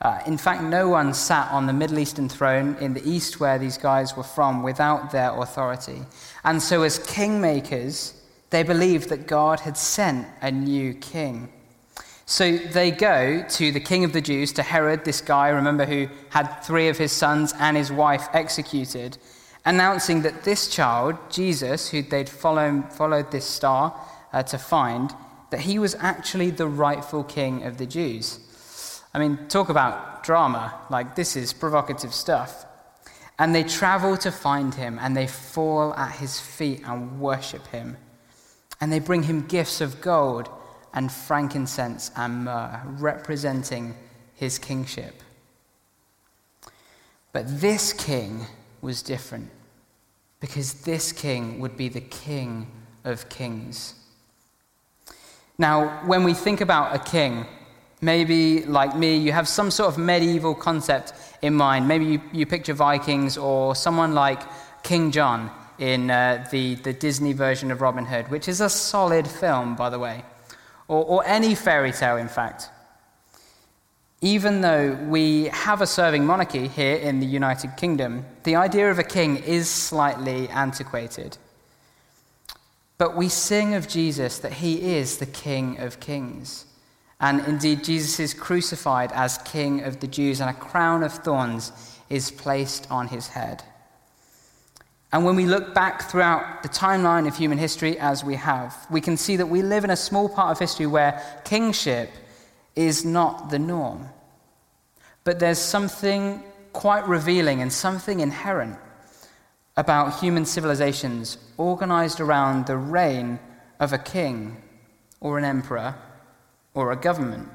Uh, 0.00 0.20
in 0.26 0.38
fact, 0.38 0.62
no 0.62 0.88
one 0.88 1.12
sat 1.12 1.50
on 1.50 1.66
the 1.66 1.72
Middle 1.72 1.98
Eastern 1.98 2.28
throne 2.28 2.76
in 2.80 2.94
the 2.94 3.08
east 3.08 3.40
where 3.40 3.58
these 3.58 3.76
guys 3.76 4.16
were 4.16 4.22
from 4.22 4.62
without 4.62 5.10
their 5.10 5.30
authority. 5.32 6.02
And 6.44 6.62
so, 6.62 6.82
as 6.82 7.00
kingmakers, 7.00 8.14
They 8.50 8.62
believed 8.62 9.10
that 9.10 9.26
God 9.26 9.60
had 9.60 9.76
sent 9.76 10.26
a 10.40 10.50
new 10.50 10.94
king. 10.94 11.50
So 12.24 12.56
they 12.58 12.90
go 12.90 13.44
to 13.48 13.72
the 13.72 13.80
king 13.80 14.04
of 14.04 14.12
the 14.12 14.20
Jews, 14.20 14.52
to 14.52 14.62
Herod, 14.62 15.04
this 15.04 15.20
guy, 15.20 15.48
remember, 15.48 15.86
who 15.86 16.08
had 16.30 16.46
three 16.62 16.88
of 16.88 16.98
his 16.98 17.12
sons 17.12 17.54
and 17.58 17.76
his 17.76 17.90
wife 17.90 18.28
executed, 18.32 19.18
announcing 19.64 20.22
that 20.22 20.44
this 20.44 20.68
child, 20.68 21.16
Jesus, 21.30 21.90
who 21.90 22.02
they'd 22.02 22.28
follow, 22.28 22.82
followed 22.90 23.30
this 23.30 23.46
star 23.46 23.98
uh, 24.32 24.42
to 24.44 24.58
find, 24.58 25.14
that 25.50 25.60
he 25.60 25.78
was 25.78 25.94
actually 26.00 26.50
the 26.50 26.68
rightful 26.68 27.24
king 27.24 27.62
of 27.64 27.78
the 27.78 27.86
Jews. 27.86 28.40
I 29.14 29.18
mean, 29.18 29.48
talk 29.48 29.68
about 29.68 30.22
drama. 30.22 30.74
Like, 30.90 31.16
this 31.16 31.36
is 31.36 31.52
provocative 31.52 32.12
stuff. 32.12 32.66
And 33.38 33.54
they 33.54 33.62
travel 33.62 34.16
to 34.18 34.32
find 34.32 34.74
him, 34.74 34.98
and 35.00 35.16
they 35.16 35.26
fall 35.26 35.94
at 35.94 36.16
his 36.16 36.40
feet 36.40 36.82
and 36.84 37.20
worship 37.20 37.66
him. 37.68 37.96
And 38.80 38.92
they 38.92 38.98
bring 38.98 39.22
him 39.24 39.46
gifts 39.46 39.80
of 39.80 40.00
gold 40.00 40.48
and 40.92 41.10
frankincense 41.10 42.10
and 42.16 42.44
myrrh, 42.44 42.82
representing 42.84 43.94
his 44.34 44.58
kingship. 44.58 45.22
But 47.32 47.60
this 47.60 47.92
king 47.92 48.46
was 48.80 49.02
different, 49.02 49.50
because 50.40 50.82
this 50.82 51.12
king 51.12 51.60
would 51.60 51.76
be 51.76 51.88
the 51.88 52.00
king 52.00 52.70
of 53.04 53.28
kings. 53.28 53.94
Now, 55.58 56.06
when 56.06 56.24
we 56.24 56.34
think 56.34 56.60
about 56.60 56.94
a 56.94 56.98
king, 56.98 57.46
maybe 58.00 58.64
like 58.64 58.96
me, 58.96 59.16
you 59.16 59.32
have 59.32 59.48
some 59.48 59.70
sort 59.70 59.88
of 59.88 59.98
medieval 59.98 60.54
concept 60.54 61.12
in 61.42 61.54
mind. 61.54 61.88
Maybe 61.88 62.04
you, 62.04 62.20
you 62.32 62.46
picture 62.46 62.74
Vikings 62.74 63.36
or 63.36 63.74
someone 63.74 64.14
like 64.14 64.40
King 64.82 65.10
John 65.10 65.50
in 65.78 66.10
uh, 66.10 66.46
the, 66.50 66.74
the 66.76 66.92
Disney 66.92 67.32
version 67.32 67.70
of 67.70 67.80
Robin 67.80 68.04
Hood, 68.04 68.30
which 68.30 68.48
is 68.48 68.60
a 68.60 68.68
solid 68.68 69.26
film, 69.26 69.76
by 69.76 69.90
the 69.90 69.98
way, 69.98 70.24
or, 70.88 71.04
or 71.04 71.26
any 71.26 71.54
fairy 71.54 71.92
tale, 71.92 72.16
in 72.16 72.28
fact. 72.28 72.70
Even 74.20 74.62
though 74.62 74.94
we 75.08 75.44
have 75.44 75.80
a 75.80 75.86
serving 75.86 76.26
monarchy 76.26 76.66
here 76.66 76.96
in 76.96 77.20
the 77.20 77.26
United 77.26 77.76
Kingdom, 77.76 78.24
the 78.42 78.56
idea 78.56 78.90
of 78.90 78.98
a 78.98 79.04
king 79.04 79.36
is 79.36 79.70
slightly 79.70 80.48
antiquated. 80.48 81.38
But 82.98 83.16
we 83.16 83.28
sing 83.28 83.74
of 83.74 83.86
Jesus 83.86 84.40
that 84.40 84.54
he 84.54 84.96
is 84.96 85.18
the 85.18 85.26
King 85.26 85.78
of 85.78 86.00
kings. 86.00 86.64
And 87.20 87.44
indeed, 87.46 87.82
Jesus 87.82 88.20
is 88.20 88.32
crucified 88.32 89.10
as 89.12 89.38
King 89.38 89.82
of 89.82 90.00
the 90.00 90.06
Jews, 90.06 90.40
and 90.40 90.48
a 90.48 90.54
crown 90.54 91.02
of 91.02 91.12
thorns 91.12 91.72
is 92.08 92.30
placed 92.30 92.90
on 92.90 93.08
his 93.08 93.28
head. 93.28 93.62
And 95.12 95.24
when 95.24 95.36
we 95.36 95.46
look 95.46 95.74
back 95.74 96.10
throughout 96.10 96.62
the 96.62 96.68
timeline 96.68 97.26
of 97.26 97.36
human 97.36 97.58
history, 97.58 97.98
as 97.98 98.22
we 98.22 98.34
have, 98.36 98.86
we 98.90 99.00
can 99.00 99.16
see 99.16 99.36
that 99.36 99.46
we 99.46 99.62
live 99.62 99.84
in 99.84 99.90
a 99.90 99.96
small 99.96 100.28
part 100.28 100.52
of 100.52 100.58
history 100.58 100.86
where 100.86 101.22
kingship 101.44 102.10
is 102.76 103.04
not 103.04 103.50
the 103.50 103.58
norm. 103.58 104.08
But 105.24 105.40
there's 105.40 105.58
something 105.58 106.42
quite 106.72 107.08
revealing 107.08 107.62
and 107.62 107.72
something 107.72 108.20
inherent 108.20 108.78
about 109.76 110.20
human 110.20 110.44
civilizations 110.44 111.38
organized 111.56 112.20
around 112.20 112.66
the 112.66 112.76
reign 112.76 113.38
of 113.80 113.92
a 113.92 113.98
king 113.98 114.56
or 115.20 115.38
an 115.38 115.44
emperor 115.44 115.94
or 116.78 116.92
a 116.92 116.96
government. 116.96 117.48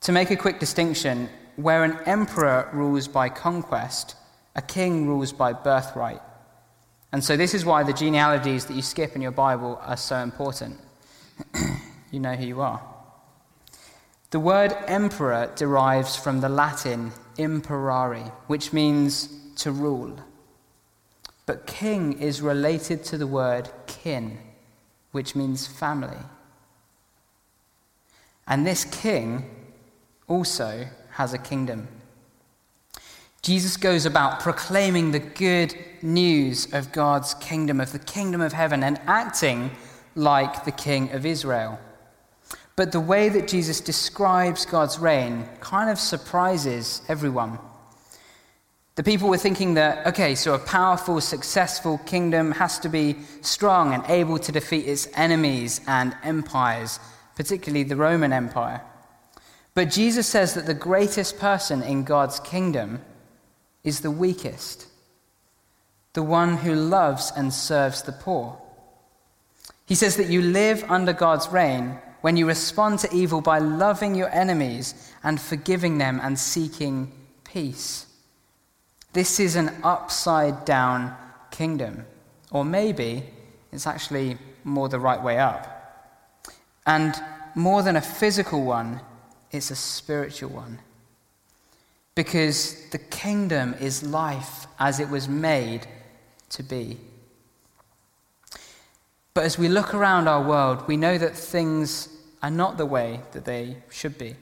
To 0.00 0.12
make 0.12 0.30
a 0.30 0.36
quick 0.36 0.58
distinction, 0.58 1.28
where 1.56 1.84
an 1.84 1.98
emperor 2.06 2.70
rules 2.72 3.08
by 3.08 3.28
conquest, 3.28 4.16
a 4.54 4.62
king 4.62 5.06
rules 5.06 5.34
by 5.34 5.52
birthright. 5.52 6.22
And 7.12 7.22
so, 7.22 7.36
this 7.36 7.52
is 7.52 7.62
why 7.62 7.82
the 7.82 7.92
genealogies 7.92 8.64
that 8.64 8.74
you 8.74 8.80
skip 8.80 9.14
in 9.14 9.20
your 9.20 9.32
Bible 9.32 9.78
are 9.82 9.98
so 9.98 10.16
important. 10.16 10.78
you 12.10 12.20
know 12.20 12.34
who 12.34 12.46
you 12.46 12.62
are. 12.62 12.80
The 14.30 14.40
word 14.40 14.74
emperor 14.86 15.52
derives 15.56 16.16
from 16.16 16.40
the 16.40 16.48
Latin 16.48 17.12
imperare, 17.36 18.32
which 18.46 18.72
means 18.72 19.28
to 19.56 19.70
rule. 19.70 20.18
But 21.44 21.66
king 21.66 22.14
is 22.14 22.40
related 22.40 23.04
to 23.04 23.18
the 23.18 23.26
word 23.26 23.68
kin, 23.86 24.38
which 25.12 25.36
means 25.36 25.66
family. 25.66 26.24
And 28.46 28.66
this 28.66 28.84
king 28.84 29.44
also 30.28 30.86
has 31.10 31.32
a 31.32 31.38
kingdom. 31.38 31.88
Jesus 33.42 33.76
goes 33.76 34.06
about 34.06 34.40
proclaiming 34.40 35.12
the 35.12 35.20
good 35.20 35.74
news 36.02 36.72
of 36.72 36.92
God's 36.92 37.34
kingdom, 37.34 37.80
of 37.80 37.92
the 37.92 37.98
kingdom 37.98 38.40
of 38.40 38.52
heaven, 38.52 38.82
and 38.82 39.00
acting 39.06 39.70
like 40.14 40.64
the 40.64 40.72
king 40.72 41.12
of 41.12 41.24
Israel. 41.24 41.78
But 42.74 42.92
the 42.92 43.00
way 43.00 43.28
that 43.28 43.48
Jesus 43.48 43.80
describes 43.80 44.66
God's 44.66 44.98
reign 44.98 45.48
kind 45.60 45.90
of 45.90 45.98
surprises 45.98 47.02
everyone. 47.08 47.58
The 48.96 49.02
people 49.02 49.28
were 49.28 49.38
thinking 49.38 49.74
that, 49.74 50.06
okay, 50.06 50.34
so 50.34 50.54
a 50.54 50.58
powerful, 50.58 51.20
successful 51.20 51.98
kingdom 51.98 52.52
has 52.52 52.78
to 52.80 52.88
be 52.88 53.16
strong 53.42 53.94
and 53.94 54.02
able 54.08 54.38
to 54.38 54.52
defeat 54.52 54.86
its 54.86 55.06
enemies 55.14 55.80
and 55.86 56.16
empires, 56.22 56.98
particularly 57.36 57.84
the 57.84 57.94
Roman 57.94 58.32
Empire. 58.32 58.80
But 59.74 59.90
Jesus 59.90 60.26
says 60.26 60.54
that 60.54 60.66
the 60.66 60.74
greatest 60.74 61.38
person 61.38 61.82
in 61.82 62.02
God's 62.02 62.40
kingdom 62.40 63.02
is 63.84 64.00
the 64.00 64.10
weakest, 64.10 64.86
the 66.14 66.22
one 66.22 66.56
who 66.56 66.74
loves 66.74 67.30
and 67.36 67.52
serves 67.52 68.02
the 68.02 68.12
poor. 68.12 68.58
He 69.84 69.94
says 69.94 70.16
that 70.16 70.28
you 70.28 70.42
live 70.42 70.82
under 70.88 71.12
God's 71.12 71.48
reign 71.48 71.98
when 72.22 72.36
you 72.36 72.48
respond 72.48 72.98
to 73.00 73.14
evil 73.14 73.40
by 73.40 73.58
loving 73.58 74.14
your 74.14 74.30
enemies 74.30 75.12
and 75.22 75.40
forgiving 75.40 75.98
them 75.98 76.18
and 76.22 76.38
seeking 76.38 77.12
peace. 77.44 78.06
This 79.12 79.38
is 79.38 79.56
an 79.56 79.70
upside 79.84 80.64
down 80.64 81.14
kingdom. 81.50 82.06
Or 82.50 82.64
maybe 82.64 83.24
it's 83.72 83.86
actually 83.86 84.38
more 84.64 84.88
the 84.88 84.98
right 84.98 85.22
way 85.22 85.38
up. 85.38 85.75
And 86.86 87.14
more 87.54 87.82
than 87.82 87.96
a 87.96 88.00
physical 88.00 88.64
one, 88.64 89.00
it's 89.50 89.70
a 89.70 89.76
spiritual 89.76 90.50
one. 90.50 90.78
Because 92.14 92.88
the 92.90 92.98
kingdom 92.98 93.74
is 93.80 94.02
life 94.02 94.66
as 94.78 95.00
it 95.00 95.10
was 95.10 95.28
made 95.28 95.86
to 96.50 96.62
be. 96.62 96.96
But 99.34 99.44
as 99.44 99.58
we 99.58 99.68
look 99.68 99.92
around 99.92 100.28
our 100.28 100.42
world, 100.42 100.86
we 100.86 100.96
know 100.96 101.18
that 101.18 101.36
things 101.36 102.08
are 102.42 102.50
not 102.50 102.78
the 102.78 102.86
way 102.86 103.20
that 103.32 103.44
they 103.44 103.76
should 103.90 104.16
be. 104.16 104.36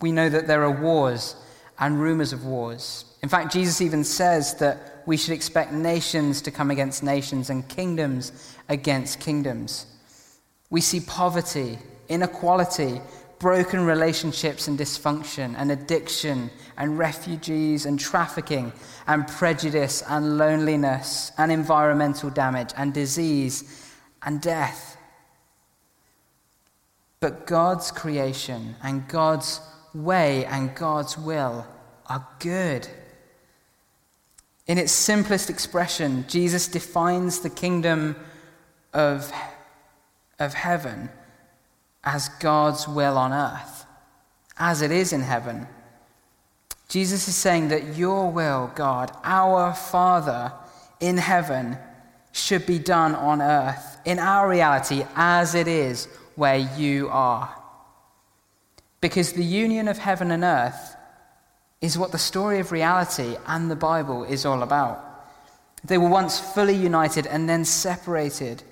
We 0.00 0.12
know 0.12 0.28
that 0.28 0.46
there 0.46 0.62
are 0.62 0.70
wars 0.70 1.36
and 1.78 2.00
rumors 2.00 2.32
of 2.32 2.44
wars. 2.44 3.04
In 3.22 3.28
fact, 3.28 3.52
Jesus 3.52 3.80
even 3.80 4.04
says 4.04 4.54
that 4.54 5.02
we 5.06 5.16
should 5.16 5.34
expect 5.34 5.72
nations 5.72 6.40
to 6.42 6.50
come 6.50 6.70
against 6.70 7.02
nations 7.02 7.50
and 7.50 7.68
kingdoms 7.68 8.54
against 8.68 9.20
kingdoms. 9.20 9.86
We 10.70 10.80
see 10.80 11.00
poverty, 11.00 11.78
inequality, 12.08 13.00
broken 13.38 13.84
relationships 13.84 14.66
and 14.68 14.78
dysfunction, 14.78 15.54
and 15.58 15.70
addiction, 15.70 16.50
and 16.76 16.98
refugees, 16.98 17.86
and 17.86 18.00
trafficking, 18.00 18.72
and 19.06 19.28
prejudice, 19.28 20.02
and 20.08 20.38
loneliness, 20.38 21.32
and 21.38 21.52
environmental 21.52 22.30
damage, 22.30 22.70
and 22.76 22.94
disease, 22.94 23.92
and 24.22 24.40
death. 24.40 24.96
But 27.20 27.46
God's 27.46 27.90
creation 27.90 28.76
and 28.82 29.06
God's 29.08 29.60
way 29.94 30.44
and 30.46 30.74
God's 30.74 31.16
will 31.16 31.66
are 32.06 32.26
good. 32.38 32.86
In 34.66 34.78
its 34.78 34.92
simplest 34.92 35.48
expression, 35.48 36.24
Jesus 36.28 36.68
defines 36.68 37.40
the 37.40 37.50
kingdom 37.50 38.16
of, 38.92 39.32
of 40.38 40.54
heaven 40.54 41.08
as 42.04 42.28
God's 42.40 42.86
will 42.86 43.18
on 43.18 43.32
earth, 43.32 43.84
as 44.58 44.82
it 44.82 44.90
is 44.90 45.12
in 45.12 45.22
heaven. 45.22 45.66
Jesus 46.88 47.26
is 47.26 47.34
saying 47.34 47.68
that 47.68 47.96
your 47.96 48.30
will, 48.30 48.70
God, 48.74 49.10
our 49.24 49.74
Father 49.74 50.52
in 51.00 51.16
heaven, 51.16 51.76
should 52.32 52.66
be 52.66 52.78
done 52.78 53.14
on 53.14 53.42
earth, 53.42 53.98
in 54.04 54.18
our 54.18 54.48
reality, 54.48 55.04
as 55.16 55.54
it 55.54 55.66
is 55.66 56.06
where 56.36 56.58
you 56.58 57.08
are. 57.08 57.54
Because 59.00 59.32
the 59.32 59.44
union 59.44 59.88
of 59.88 59.98
heaven 59.98 60.30
and 60.30 60.44
earth 60.44 60.96
is 61.80 61.98
what 61.98 62.12
the 62.12 62.18
story 62.18 62.58
of 62.60 62.72
reality 62.72 63.36
and 63.46 63.70
the 63.70 63.76
Bible 63.76 64.24
is 64.24 64.44
all 64.44 64.62
about. 64.62 65.02
They 65.84 65.98
were 65.98 66.08
once 66.08 66.38
fully 66.38 66.74
united 66.74 67.26
and 67.26 67.48
then 67.48 67.64
separated. 67.64 68.62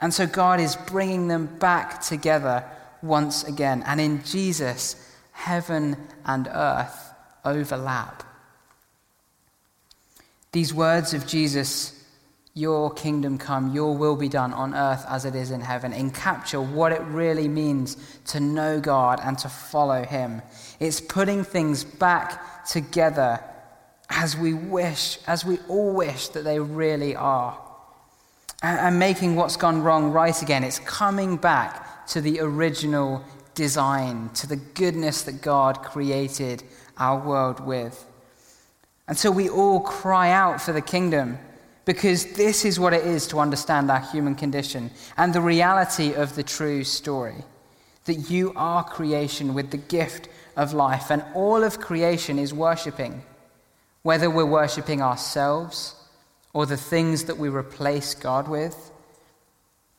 And 0.00 0.14
so 0.14 0.26
God 0.26 0.60
is 0.60 0.76
bringing 0.76 1.28
them 1.28 1.46
back 1.58 2.02
together 2.02 2.64
once 3.02 3.44
again. 3.44 3.82
And 3.86 4.00
in 4.00 4.22
Jesus, 4.24 4.96
heaven 5.32 5.96
and 6.24 6.48
earth 6.52 7.12
overlap. 7.44 8.22
These 10.52 10.72
words 10.72 11.14
of 11.14 11.26
Jesus 11.26 11.94
Your 12.54 12.92
kingdom 12.92 13.38
come, 13.38 13.72
your 13.72 13.96
will 13.96 14.16
be 14.16 14.28
done 14.28 14.52
on 14.52 14.74
earth 14.74 15.04
as 15.08 15.24
it 15.24 15.36
is 15.36 15.52
in 15.52 15.60
heaven. 15.60 15.92
And 15.92 16.12
capture 16.12 16.60
what 16.60 16.90
it 16.90 17.02
really 17.02 17.46
means 17.46 17.96
to 18.26 18.40
know 18.40 18.80
God 18.80 19.20
and 19.22 19.38
to 19.38 19.48
follow 19.48 20.04
Him. 20.04 20.42
It's 20.80 21.00
putting 21.00 21.44
things 21.44 21.84
back 21.84 22.66
together 22.66 23.40
as 24.10 24.36
we 24.36 24.54
wish, 24.54 25.18
as 25.28 25.44
we 25.44 25.58
all 25.68 25.92
wish 25.92 26.28
that 26.30 26.42
they 26.42 26.58
really 26.58 27.14
are. 27.14 27.67
And 28.60 28.98
making 28.98 29.36
what's 29.36 29.56
gone 29.56 29.82
wrong 29.82 30.10
right 30.10 30.42
again. 30.42 30.64
It's 30.64 30.80
coming 30.80 31.36
back 31.36 32.06
to 32.08 32.20
the 32.20 32.40
original 32.40 33.24
design, 33.54 34.30
to 34.34 34.48
the 34.48 34.56
goodness 34.56 35.22
that 35.22 35.42
God 35.42 35.82
created 35.82 36.64
our 36.96 37.18
world 37.24 37.60
with. 37.60 38.04
And 39.06 39.16
so 39.16 39.30
we 39.30 39.48
all 39.48 39.80
cry 39.80 40.30
out 40.30 40.60
for 40.60 40.72
the 40.72 40.80
kingdom 40.80 41.38
because 41.84 42.32
this 42.32 42.64
is 42.64 42.80
what 42.80 42.92
it 42.92 43.06
is 43.06 43.28
to 43.28 43.38
understand 43.38 43.90
our 43.90 44.00
human 44.00 44.34
condition 44.34 44.90
and 45.16 45.32
the 45.32 45.40
reality 45.40 46.12
of 46.12 46.34
the 46.34 46.42
true 46.42 46.84
story 46.84 47.44
that 48.06 48.30
you 48.30 48.52
are 48.56 48.82
creation 48.82 49.54
with 49.54 49.70
the 49.70 49.76
gift 49.76 50.28
of 50.56 50.72
life, 50.72 51.10
and 51.10 51.22
all 51.34 51.62
of 51.62 51.78
creation 51.78 52.38
is 52.38 52.52
worshipping, 52.52 53.22
whether 54.02 54.28
we're 54.28 54.44
worshipping 54.44 55.00
ourselves 55.00 55.94
or 56.52 56.66
the 56.66 56.76
things 56.76 57.24
that 57.24 57.36
we 57.36 57.48
replace 57.48 58.14
God 58.14 58.48
with. 58.48 58.90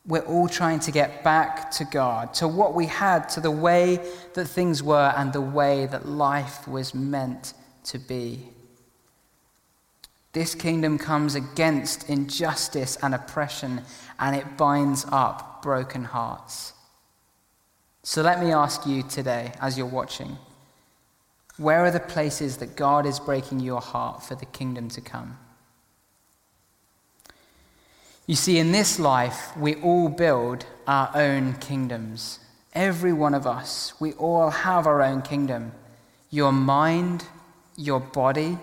We're 0.06 0.20
all 0.20 0.48
trying 0.48 0.80
to 0.80 0.90
get 0.90 1.22
back 1.22 1.70
to 1.72 1.84
God, 1.84 2.34
to 2.34 2.48
what 2.48 2.74
we 2.74 2.86
had, 2.86 3.28
to 3.30 3.40
the 3.40 3.50
way 3.50 4.00
that 4.34 4.46
things 4.46 4.82
were, 4.82 5.12
and 5.16 5.32
the 5.32 5.40
way 5.40 5.86
that 5.86 6.08
life 6.08 6.66
was 6.66 6.94
meant 6.94 7.54
to 7.84 7.98
be. 7.98 8.48
This 10.32 10.54
kingdom 10.54 10.96
comes 10.96 11.34
against 11.34 12.08
injustice 12.08 12.96
and 13.02 13.14
oppression, 13.14 13.82
and 14.18 14.34
it 14.34 14.56
binds 14.56 15.04
up 15.10 15.62
broken 15.62 16.04
hearts. 16.04 16.72
So 18.02 18.22
let 18.22 18.42
me 18.42 18.52
ask 18.52 18.86
you 18.86 19.02
today, 19.02 19.52
as 19.60 19.76
you're 19.76 19.86
watching, 19.86 20.38
where 21.58 21.84
are 21.84 21.90
the 21.90 22.00
places 22.00 22.56
that 22.58 22.76
God 22.76 23.04
is 23.06 23.20
breaking 23.20 23.60
your 23.60 23.80
heart 23.80 24.22
for 24.22 24.34
the 24.34 24.46
kingdom 24.46 24.88
to 24.90 25.00
come? 25.00 25.36
You 28.30 28.36
see, 28.36 28.60
in 28.60 28.70
this 28.70 29.00
life, 29.00 29.56
we 29.56 29.74
all 29.82 30.08
build 30.08 30.64
our 30.86 31.10
own 31.16 31.54
kingdoms. 31.54 32.38
Every 32.72 33.12
one 33.12 33.34
of 33.34 33.44
us, 33.44 33.92
we 33.98 34.12
all 34.12 34.50
have 34.50 34.86
our 34.86 35.02
own 35.02 35.22
kingdom. 35.22 35.72
Your 36.30 36.52
mind, 36.52 37.24
your 37.76 37.98
body, 37.98 38.56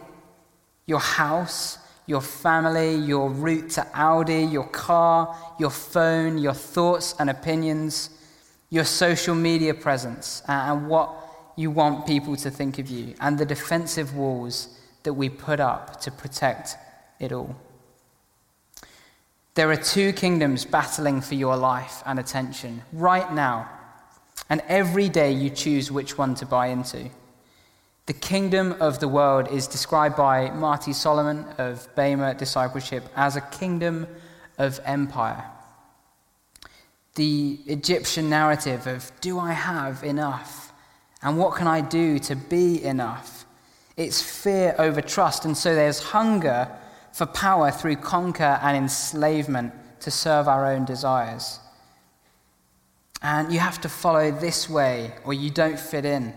your 0.85 1.01
house, 1.01 1.79
your 2.05 2.21
family, 2.21 2.95
your 2.95 3.29
route 3.29 3.71
to 3.71 3.85
Audi, 3.93 4.43
your 4.43 4.69
car, 4.69 5.35
your 5.59 5.71
phone, 5.71 6.37
your 6.37 6.53
thoughts 6.53 7.13
and 7.19 7.29
opinions, 7.29 8.09
your 8.69 8.85
social 8.85 9.35
media 9.35 9.73
presence, 9.73 10.43
and 10.47 10.87
what 10.87 11.13
you 11.57 11.71
want 11.71 12.07
people 12.07 12.37
to 12.37 12.49
think 12.49 12.79
of 12.79 12.89
you, 12.89 13.15
and 13.19 13.37
the 13.37 13.45
defensive 13.45 14.15
walls 14.15 14.79
that 15.03 15.11
we 15.11 15.27
put 15.27 15.59
up 15.59 15.99
to 15.99 16.09
protect 16.09 16.77
it 17.19 17.33
all. 17.33 17.53
There 19.57 19.71
are 19.71 19.75
two 19.75 20.13
kingdoms 20.13 20.65
battling 20.65 21.19
for 21.19 21.33
your 21.33 21.57
life 21.57 22.03
and 22.05 22.19
attention 22.19 22.83
right 22.93 23.33
now, 23.33 23.67
and 24.51 24.61
every 24.67 25.09
day 25.09 25.31
you 25.31 25.49
choose 25.49 25.91
which 25.91 26.15
one 26.15 26.35
to 26.35 26.45
buy 26.45 26.67
into. 26.67 27.09
The 28.05 28.13
kingdom 28.13 28.75
of 28.79 28.99
the 28.99 29.07
world 29.07 29.47
is 29.51 29.65
described 29.65 30.15
by 30.15 30.51
Marty 30.51 30.93
Solomon 30.93 31.43
of 31.57 31.87
Bema 31.95 32.35
Discipleship 32.35 33.05
as 33.15 33.35
a 33.35 33.41
kingdom 33.41 34.05
of 34.59 34.79
empire. 34.85 35.43
The 37.15 37.57
Egyptian 37.65 38.29
narrative 38.29 38.85
of, 38.85 39.11
do 39.21 39.39
I 39.39 39.53
have 39.53 40.03
enough? 40.03 40.71
And 41.23 41.35
what 41.39 41.55
can 41.55 41.65
I 41.65 41.81
do 41.81 42.19
to 42.19 42.35
be 42.35 42.83
enough? 42.83 43.47
It's 43.95 44.21
fear 44.21 44.75
over 44.77 45.01
trust. 45.01 45.45
And 45.45 45.57
so 45.57 45.73
there's 45.73 45.99
hunger 45.99 46.69
for 47.17 47.25
power 47.25 47.71
through 47.71 47.95
conquer 47.95 48.59
and 48.61 48.77
enslavement 48.77 49.73
to 49.99 50.11
serve 50.11 50.47
our 50.47 50.71
own 50.71 50.85
desires. 50.85 51.59
And 53.23 53.51
you 53.51 53.57
have 53.57 53.81
to 53.81 53.89
follow 53.89 54.29
this 54.29 54.69
way 54.69 55.15
or 55.25 55.33
you 55.33 55.49
don't 55.49 55.79
fit 55.79 56.05
in 56.05 56.31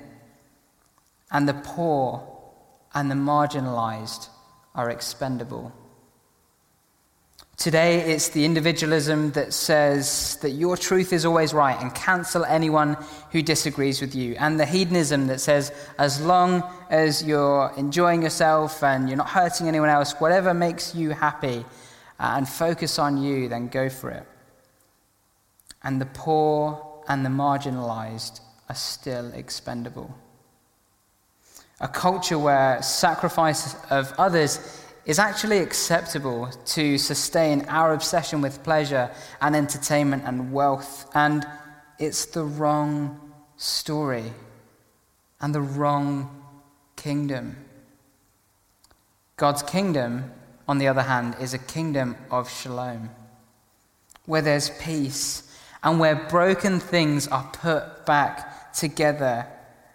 and 1.30 1.46
the 1.46 1.52
poor 1.52 2.26
and 2.94 3.10
the 3.10 3.14
marginalized 3.14 4.30
are 4.74 4.88
expendable. 4.88 5.70
Today, 7.60 8.10
it's 8.10 8.30
the 8.30 8.46
individualism 8.46 9.32
that 9.32 9.52
says 9.52 10.38
that 10.40 10.52
your 10.52 10.78
truth 10.78 11.12
is 11.12 11.26
always 11.26 11.52
right 11.52 11.78
and 11.78 11.94
cancel 11.94 12.42
anyone 12.46 12.96
who 13.32 13.42
disagrees 13.42 14.00
with 14.00 14.14
you. 14.14 14.34
And 14.38 14.58
the 14.58 14.64
hedonism 14.64 15.26
that 15.26 15.42
says, 15.42 15.70
as 15.98 16.22
long 16.22 16.62
as 16.88 17.22
you're 17.22 17.70
enjoying 17.76 18.22
yourself 18.22 18.82
and 18.82 19.10
you're 19.10 19.18
not 19.18 19.28
hurting 19.28 19.68
anyone 19.68 19.90
else, 19.90 20.12
whatever 20.12 20.54
makes 20.54 20.94
you 20.94 21.10
happy 21.10 21.66
uh, 22.18 22.32
and 22.38 22.48
focus 22.48 22.98
on 22.98 23.22
you, 23.22 23.46
then 23.50 23.68
go 23.68 23.90
for 23.90 24.08
it. 24.08 24.26
And 25.82 26.00
the 26.00 26.06
poor 26.06 27.02
and 27.08 27.26
the 27.26 27.28
marginalized 27.28 28.40
are 28.70 28.74
still 28.74 29.30
expendable 29.34 30.16
a 31.80 31.88
culture 31.88 32.38
where 32.38 32.80
sacrifice 32.82 33.74
of 33.90 34.12
others 34.18 34.58
is 35.04 35.18
actually 35.18 35.58
acceptable 35.58 36.48
to 36.64 36.98
sustain 36.98 37.64
our 37.68 37.92
obsession 37.94 38.40
with 38.40 38.62
pleasure 38.62 39.10
and 39.40 39.56
entertainment 39.56 40.22
and 40.26 40.52
wealth. 40.52 41.10
And 41.14 41.46
it's 41.98 42.26
the 42.26 42.44
wrong 42.44 43.32
story 43.56 44.32
and 45.40 45.54
the 45.54 45.60
wrong 45.60 46.42
kingdom. 46.96 47.56
God's 49.36 49.62
kingdom, 49.62 50.30
on 50.68 50.78
the 50.78 50.88
other 50.88 51.02
hand, 51.02 51.36
is 51.40 51.54
a 51.54 51.58
kingdom 51.58 52.16
of 52.30 52.50
shalom, 52.50 53.10
where 54.26 54.42
there's 54.42 54.70
peace 54.80 55.42
and 55.82 55.98
where 55.98 56.26
broken 56.28 56.78
things 56.78 57.26
are 57.28 57.50
put 57.52 58.04
back 58.04 58.72
together 58.74 59.46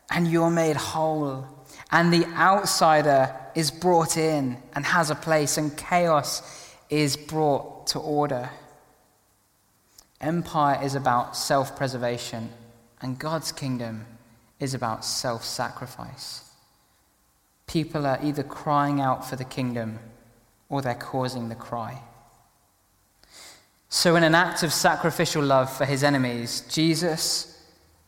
and 0.09 0.27
you're 0.27 0.49
made 0.49 0.75
whole 0.75 1.47
and 1.91 2.11
the 2.11 2.25
outsider 2.33 3.33
is 3.55 3.71
brought 3.71 4.17
in 4.17 4.57
and 4.73 4.85
has 4.85 5.09
a 5.09 5.15
place, 5.15 5.57
and 5.57 5.75
chaos 5.77 6.41
is 6.89 7.15
brought 7.15 7.87
to 7.87 7.99
order. 7.99 8.49
Empire 10.19 10.83
is 10.83 10.93
about 10.93 11.35
self 11.35 11.75
preservation, 11.75 12.49
and 13.01 13.17
God's 13.17 13.51
kingdom 13.51 14.05
is 14.59 14.73
about 14.73 15.05
self 15.05 15.43
sacrifice. 15.43 16.49
People 17.65 18.05
are 18.05 18.19
either 18.21 18.43
crying 18.43 19.01
out 19.01 19.27
for 19.27 19.37
the 19.37 19.45
kingdom 19.45 19.99
or 20.69 20.81
they're 20.81 20.93
causing 20.93 21.49
the 21.49 21.55
cry. 21.55 22.01
So, 23.89 24.15
in 24.15 24.23
an 24.23 24.35
act 24.35 24.63
of 24.63 24.73
sacrificial 24.73 25.43
love 25.43 25.71
for 25.71 25.85
his 25.85 26.03
enemies, 26.03 26.61
Jesus, 26.69 27.63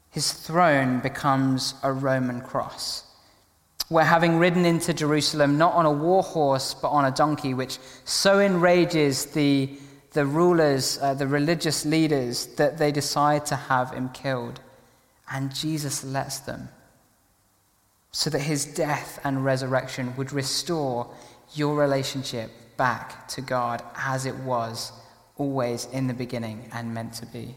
his 0.09 0.33
throne 0.33 0.99
becomes 0.99 1.75
a 1.83 1.91
Roman 1.93 2.41
cross 2.41 3.06
where 3.89 4.05
having 4.05 4.37
ridden 4.37 4.65
into 4.65 4.93
Jerusalem 4.93 5.57
not 5.57 5.73
on 5.73 5.85
a 5.85 5.91
war 5.91 6.23
horse 6.23 6.73
but 6.73 6.89
on 6.89 7.05
a 7.05 7.11
donkey, 7.11 7.53
which 7.53 7.79
so 8.03 8.39
enrages 8.39 9.27
the, 9.27 9.69
the 10.11 10.25
rulers, 10.25 10.99
uh, 11.01 11.13
the 11.13 11.27
religious 11.27 11.85
leaders, 11.85 12.47
that 12.57 12.77
they 12.77 12.91
decide 12.91 13.45
to 13.45 13.55
have 13.55 13.91
him 13.91 14.09
killed. 14.09 14.59
And 15.31 15.53
Jesus 15.53 16.03
lets 16.03 16.39
them, 16.39 16.69
so 18.11 18.29
that 18.29 18.39
his 18.39 18.65
death 18.65 19.19
and 19.23 19.43
resurrection 19.43 20.15
would 20.17 20.31
restore 20.31 21.09
your 21.53 21.75
relationship 21.75 22.51
back 22.77 23.27
to 23.29 23.41
God 23.41 23.81
as 23.95 24.25
it 24.25 24.35
was 24.35 24.91
always 25.37 25.85
in 25.85 26.07
the 26.07 26.13
beginning 26.13 26.69
and 26.73 26.93
meant 26.93 27.13
to 27.13 27.25
be. 27.25 27.55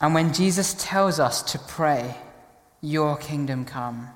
And 0.00 0.14
when 0.14 0.32
Jesus 0.32 0.74
tells 0.78 1.18
us 1.18 1.42
to 1.52 1.58
pray, 1.58 2.16
Your 2.80 3.16
kingdom 3.16 3.64
come, 3.64 4.08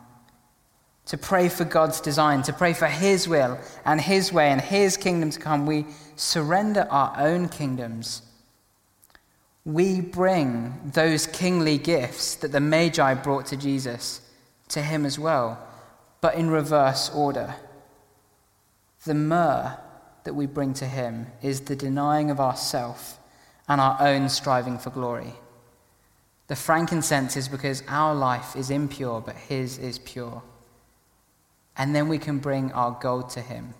to 1.07 1.18
pray 1.18 1.49
for 1.49 1.64
God's 1.64 2.01
design, 2.01 2.42
to 2.42 2.53
pray 2.53 2.73
for 2.73 2.87
His 2.87 3.29
will 3.29 3.59
and 3.85 4.01
His 4.01 4.33
way 4.33 4.51
and 4.51 4.61
His 4.61 4.97
kingdom 4.97 5.31
to 5.31 5.40
come, 5.40 5.66
we 5.66 5.87
surrender 6.14 6.87
our 6.90 7.14
own 7.18 7.49
kingdoms. 7.49 8.23
We 9.64 10.01
bring 10.01 10.90
those 10.92 11.27
kingly 11.27 11.79
gifts 11.79 12.37
that 12.37 12.53
the 12.53 12.61
Magi 12.61 13.14
brought 13.14 13.47
to 13.47 13.57
Jesus 13.57 14.21
to 14.68 14.83
Him 14.83 15.05
as 15.05 15.18
well, 15.18 15.59
but 16.21 16.35
in 16.35 16.51
reverse 16.51 17.11
order. 17.11 17.57
The 19.05 19.14
myrrh 19.14 19.77
that 20.25 20.35
we 20.35 20.47
bring 20.47 20.75
to 20.75 20.87
Him 20.87 21.27
is 21.42 21.62
the 21.62 21.77
denying 21.77 22.31
of 22.31 22.38
ourself 22.38 23.18
and 23.68 23.81
our 23.81 23.97
own 24.01 24.29
striving 24.29 24.79
for 24.79 24.90
glory. 24.90 25.35
The 26.48 26.57
frankincense 26.57 27.37
is 27.37 27.48
because 27.48 27.83
our 27.88 28.14
life 28.14 28.57
is 28.57 28.70
impure, 28.70 29.20
but 29.20 29.37
his 29.37 29.78
is 29.78 29.98
pure. 29.98 30.42
and 31.76 31.94
then 31.94 32.09
we 32.09 32.18
can 32.18 32.38
bring 32.38 32.70
our 32.72 32.96
gold 33.00 33.31
to 33.31 33.40
Him, 33.40 33.74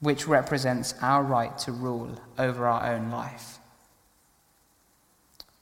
which 0.00 0.26
represents 0.26 0.94
our 1.02 1.22
right 1.22 1.56
to 1.58 1.72
rule 1.72 2.18
over 2.38 2.66
our 2.66 2.94
own 2.94 3.10
life. 3.10 3.58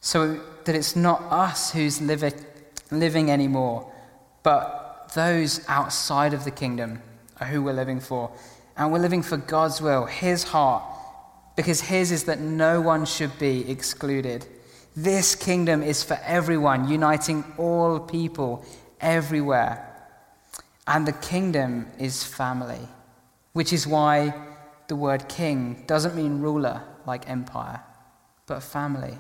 So 0.01 0.41
that 0.65 0.75
it's 0.75 0.95
not 0.95 1.23
us 1.31 1.73
who's 1.73 2.01
living, 2.01 3.31
anymore, 3.31 3.91
but 4.43 5.11
those 5.15 5.67
outside 5.69 6.35
of 6.35 6.45
the 6.45 6.51
kingdom 6.51 7.01
are 7.41 7.47
who 7.47 7.63
we're 7.63 7.73
living 7.73 8.01
for. 8.01 8.31
And 8.77 8.93
we're 8.93 8.99
living 8.99 9.23
for 9.23 9.37
God's 9.37 9.81
will, 9.81 10.07
His 10.07 10.45
heart, 10.45 10.83
because 11.57 11.81
His 11.81 12.13
is 12.13 12.25
that 12.25 12.41
no 12.41 12.81
one 12.81 13.07
should 13.07 13.39
be 13.39 13.69
excluded. 13.71 14.47
This 14.97 15.35
kingdom 15.35 15.83
is 15.83 16.03
for 16.05 16.19
everyone, 16.25 16.89
uniting 16.89 17.45
all 17.59 17.99
people 17.99 18.65
everywhere. 19.01 19.91
And 20.87 21.07
the 21.07 21.13
kingdom 21.13 21.89
is 21.99 22.23
family, 22.23 22.89
which 23.53 23.73
is 23.73 23.87
why 23.87 24.35
the 24.89 24.97
word 24.97 25.29
king 25.29 25.83
doesn't 25.87 26.15
mean 26.15 26.41
ruler 26.41 26.83
like 27.07 27.29
empire, 27.29 27.81
but 28.47 28.63
family. 28.63 29.17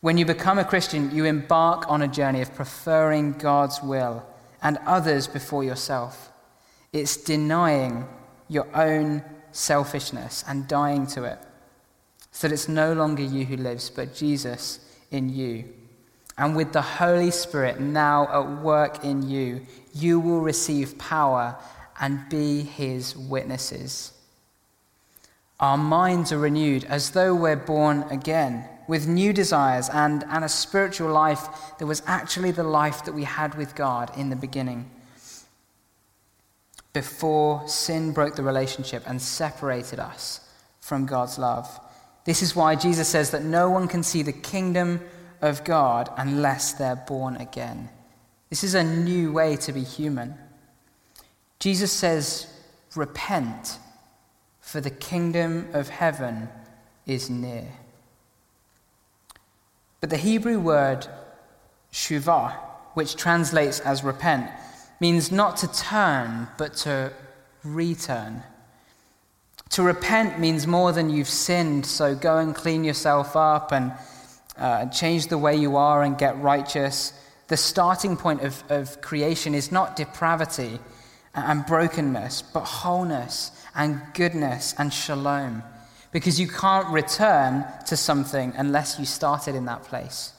When 0.00 0.16
you 0.16 0.24
become 0.24 0.58
a 0.58 0.64
Christian, 0.64 1.14
you 1.14 1.24
embark 1.24 1.90
on 1.90 2.02
a 2.02 2.08
journey 2.08 2.40
of 2.40 2.54
preferring 2.54 3.32
God's 3.32 3.82
will 3.82 4.24
and 4.62 4.78
others 4.86 5.26
before 5.26 5.64
yourself. 5.64 6.32
It's 6.92 7.16
denying 7.16 8.06
your 8.48 8.66
own 8.74 9.22
selfishness 9.52 10.44
and 10.46 10.68
dying 10.68 11.06
to 11.08 11.24
it, 11.24 11.38
so 12.32 12.48
that 12.48 12.54
it's 12.54 12.68
no 12.68 12.92
longer 12.92 13.22
you 13.22 13.44
who 13.44 13.56
lives, 13.56 13.90
but 13.90 14.14
Jesus 14.14 14.80
in 15.10 15.28
you. 15.28 15.64
And 16.38 16.56
with 16.56 16.72
the 16.72 16.82
Holy 16.82 17.30
Spirit 17.30 17.80
now 17.80 18.28
at 18.32 18.62
work 18.62 19.04
in 19.04 19.28
you, 19.28 19.66
you 19.92 20.18
will 20.18 20.40
receive 20.40 20.96
power 20.96 21.56
and 22.00 22.28
be 22.30 22.62
his 22.62 23.16
witnesses. 23.16 24.12
Our 25.58 25.76
minds 25.76 26.32
are 26.32 26.38
renewed 26.38 26.84
as 26.84 27.10
though 27.10 27.34
we're 27.34 27.56
born 27.56 28.04
again 28.10 28.66
with 28.88 29.06
new 29.06 29.32
desires 29.32 29.90
and, 29.90 30.24
and 30.30 30.42
a 30.42 30.48
spiritual 30.48 31.12
life 31.12 31.46
that 31.78 31.86
was 31.86 32.02
actually 32.06 32.50
the 32.50 32.64
life 32.64 33.04
that 33.04 33.12
we 33.12 33.24
had 33.24 33.54
with 33.54 33.74
God 33.74 34.10
in 34.16 34.30
the 34.30 34.36
beginning. 34.36 34.90
Before 36.92 37.68
sin 37.68 38.12
broke 38.12 38.34
the 38.34 38.42
relationship 38.42 39.02
and 39.06 39.20
separated 39.20 40.00
us 40.00 40.40
from 40.80 41.06
God's 41.06 41.38
love. 41.38 41.78
This 42.24 42.42
is 42.42 42.54
why 42.54 42.74
Jesus 42.74 43.08
says 43.08 43.30
that 43.30 43.44
no 43.44 43.70
one 43.70 43.88
can 43.88 44.02
see 44.02 44.22
the 44.22 44.32
kingdom 44.32 45.00
of 45.40 45.64
God 45.64 46.10
unless 46.16 46.72
they're 46.72 46.96
born 46.96 47.36
again. 47.36 47.88
This 48.50 48.64
is 48.64 48.74
a 48.74 48.84
new 48.84 49.32
way 49.32 49.56
to 49.56 49.72
be 49.72 49.82
human. 49.82 50.34
Jesus 51.58 51.92
says, 51.92 52.46
Repent, 52.96 53.78
for 54.60 54.80
the 54.80 54.90
kingdom 54.90 55.68
of 55.72 55.88
heaven 55.88 56.48
is 57.06 57.30
near. 57.30 57.68
But 60.00 60.10
the 60.10 60.16
Hebrew 60.16 60.58
word 60.58 61.06
shuvah, 61.92 62.54
which 62.94 63.16
translates 63.16 63.80
as 63.80 64.02
repent, 64.02 64.50
means 64.98 65.30
not 65.30 65.56
to 65.58 65.72
turn, 65.72 66.48
but 66.58 66.74
to 66.74 67.12
return. 67.62 68.42
To 69.70 69.82
repent 69.82 70.40
means 70.40 70.66
more 70.66 70.92
than 70.92 71.10
you've 71.10 71.28
sinned, 71.28 71.86
so 71.86 72.14
go 72.14 72.38
and 72.38 72.54
clean 72.54 72.84
yourself 72.84 73.36
up 73.36 73.72
and 73.72 73.92
uh, 74.56 74.86
change 74.86 75.28
the 75.28 75.38
way 75.38 75.56
you 75.56 75.76
are 75.76 76.02
and 76.02 76.18
get 76.18 76.40
righteous. 76.40 77.12
The 77.48 77.56
starting 77.56 78.16
point 78.16 78.42
of, 78.42 78.62
of 78.68 79.00
creation 79.00 79.54
is 79.54 79.70
not 79.70 79.96
depravity 79.96 80.80
and 81.34 81.64
brokenness, 81.66 82.42
but 82.42 82.64
wholeness 82.64 83.52
and 83.74 84.00
goodness 84.14 84.74
and 84.78 84.92
shalom 84.92 85.62
because 86.12 86.40
you 86.40 86.48
can't 86.48 86.88
return 86.88 87.64
to 87.86 87.96
something 87.96 88.52
unless 88.56 88.98
you 88.98 89.04
started 89.04 89.54
in 89.54 89.66
that 89.66 89.84
place. 89.84 90.32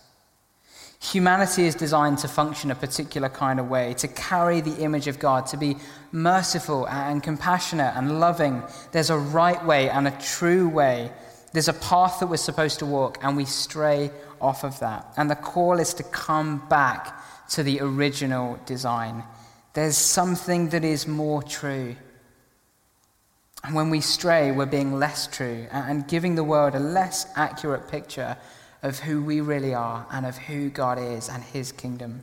Humanity 1.01 1.65
is 1.65 1.73
designed 1.73 2.19
to 2.19 2.27
function 2.27 2.69
a 2.69 2.75
particular 2.75 3.27
kind 3.27 3.59
of 3.59 3.67
way, 3.67 3.95
to 3.95 4.07
carry 4.07 4.61
the 4.61 4.83
image 4.83 5.07
of 5.07 5.17
God, 5.17 5.47
to 5.47 5.57
be 5.57 5.77
merciful 6.11 6.87
and 6.87 7.23
compassionate 7.23 7.95
and 7.95 8.19
loving. 8.19 8.61
There's 8.91 9.09
a 9.09 9.17
right 9.17 9.65
way 9.65 9.89
and 9.89 10.07
a 10.07 10.17
true 10.19 10.69
way. 10.69 11.11
There's 11.53 11.67
a 11.67 11.73
path 11.73 12.19
that 12.19 12.27
we're 12.27 12.37
supposed 12.37 12.77
to 12.79 12.85
walk, 12.85 13.17
and 13.23 13.35
we 13.35 13.45
stray 13.45 14.11
off 14.39 14.63
of 14.63 14.79
that. 14.79 15.11
And 15.17 15.27
the 15.27 15.35
call 15.35 15.79
is 15.79 15.95
to 15.95 16.03
come 16.03 16.67
back 16.69 17.19
to 17.49 17.63
the 17.63 17.81
original 17.81 18.59
design. 18.67 19.23
There's 19.73 19.97
something 19.97 20.69
that 20.69 20.83
is 20.83 21.07
more 21.07 21.41
true. 21.41 21.95
And 23.63 23.73
when 23.73 23.89
we 23.89 24.01
stray, 24.01 24.51
we're 24.51 24.67
being 24.67 24.99
less 24.99 25.25
true 25.25 25.65
and 25.71 26.07
giving 26.07 26.35
the 26.35 26.43
world 26.43 26.75
a 26.75 26.79
less 26.79 27.25
accurate 27.35 27.87
picture 27.87 28.37
of 28.83 28.99
who 28.99 29.21
we 29.21 29.41
really 29.41 29.73
are 29.73 30.07
and 30.11 30.25
of 30.25 30.37
who 30.37 30.69
God 30.69 30.97
is 30.97 31.29
and 31.29 31.43
his 31.43 31.71
kingdom. 31.71 32.21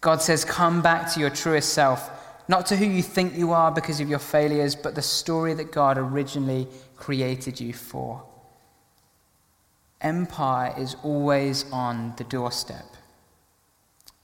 God 0.00 0.22
says, 0.22 0.44
Come 0.44 0.82
back 0.82 1.12
to 1.12 1.20
your 1.20 1.30
truest 1.30 1.72
self, 1.72 2.10
not 2.48 2.66
to 2.66 2.76
who 2.76 2.84
you 2.84 3.02
think 3.02 3.36
you 3.36 3.52
are 3.52 3.72
because 3.72 4.00
of 4.00 4.08
your 4.08 4.18
failures, 4.20 4.76
but 4.76 4.94
the 4.94 5.02
story 5.02 5.54
that 5.54 5.72
God 5.72 5.98
originally 5.98 6.68
created 6.96 7.60
you 7.60 7.72
for. 7.72 8.22
Empire 10.00 10.74
is 10.78 10.96
always 11.02 11.64
on 11.72 12.14
the 12.16 12.24
doorstep. 12.24 12.84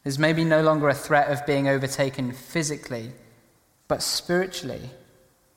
There's 0.05 0.19
maybe 0.19 0.45
no 0.45 0.63
longer 0.63 0.89
a 0.89 0.95
threat 0.95 1.31
of 1.31 1.45
being 1.47 1.67
overtaken 1.67 2.33
physically, 2.33 3.11
but 3.89 4.03
spiritually 4.03 4.91